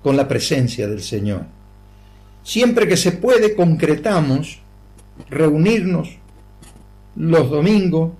[0.00, 1.44] con la presencia del Señor.
[2.44, 4.60] Siempre que se puede, concretamos
[5.28, 6.08] reunirnos
[7.16, 8.12] los domingos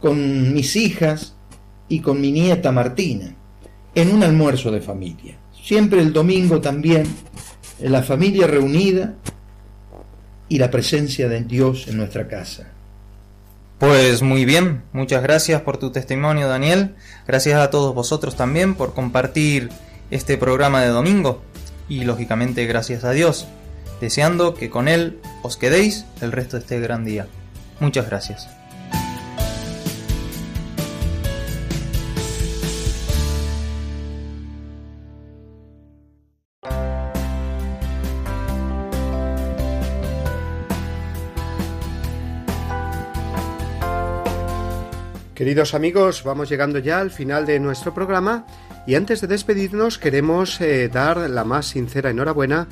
[0.00, 1.34] con mis hijas
[1.90, 3.34] y con mi nieta Martina
[3.94, 5.37] en un almuerzo de familia.
[5.68, 7.04] Siempre el domingo también,
[7.78, 9.16] la familia reunida
[10.48, 12.68] y la presencia de Dios en nuestra casa.
[13.76, 16.94] Pues muy bien, muchas gracias por tu testimonio Daniel,
[17.26, 19.68] gracias a todos vosotros también por compartir
[20.10, 21.42] este programa de domingo
[21.86, 23.46] y lógicamente gracias a Dios,
[24.00, 27.26] deseando que con Él os quedéis el resto de este gran día.
[27.78, 28.57] Muchas gracias.
[45.38, 48.44] Queridos amigos, vamos llegando ya al final de nuestro programa
[48.88, 52.66] y antes de despedirnos queremos eh, dar la más sincera enhorabuena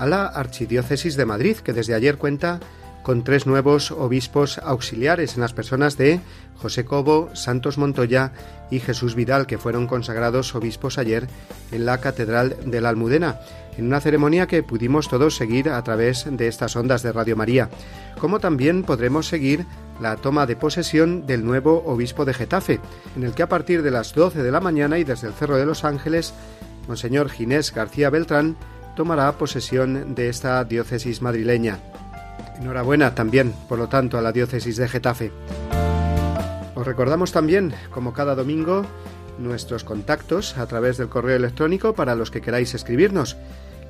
[0.00, 2.58] a la Archidiócesis de Madrid, que desde ayer cuenta
[3.04, 6.18] con tres nuevos obispos auxiliares en las personas de
[6.56, 8.32] José Cobo, Santos Montoya
[8.68, 11.28] y Jesús Vidal, que fueron consagrados obispos ayer
[11.70, 13.38] en la Catedral de la Almudena,
[13.78, 17.70] en una ceremonia que pudimos todos seguir a través de estas ondas de Radio María,
[18.20, 19.64] como también podremos seguir
[20.00, 22.80] la toma de posesión del nuevo obispo de Getafe,
[23.16, 25.56] en el que a partir de las 12 de la mañana y desde el Cerro
[25.56, 26.34] de los Ángeles,
[26.88, 28.56] Monseñor Ginés García Beltrán
[28.96, 31.78] tomará posesión de esta diócesis madrileña.
[32.60, 35.30] Enhorabuena también, por lo tanto, a la diócesis de Getafe.
[36.74, 38.84] Os recordamos también, como cada domingo,
[39.38, 43.36] nuestros contactos a través del correo electrónico para los que queráis escribirnos.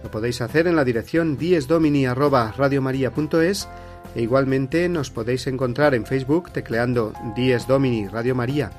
[0.03, 3.69] Lo podéis hacer en la dirección diesdomini@radiomaria.es
[4.15, 8.71] e igualmente nos podéis encontrar en Facebook tecleando Dies Domini Radio María.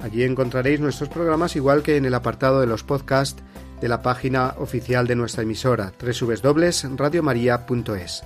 [0.00, 3.42] Allí encontraréis nuestros programas igual que en el apartado de los podcasts
[3.80, 8.22] de la página oficial de nuestra emisora www.radiomaria.es.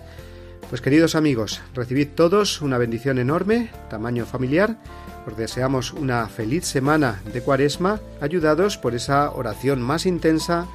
[0.68, 4.78] Pues queridos amigos, recibid todos una bendición enorme, tamaño familiar.
[5.26, 10.66] Os deseamos una feliz semana de Cuaresma, ayudados por esa oración más intensa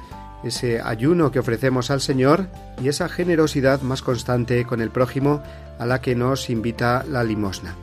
[0.44, 2.46] ese ayuno que ofrecemos al Señor
[2.82, 5.42] y esa generosidad más constante con el prójimo
[5.78, 7.74] a la que nos invita la limosna.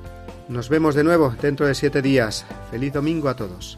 [0.49, 2.45] Nos vemos de nuevo dentro de siete días.
[2.71, 3.77] Feliz domingo a todos.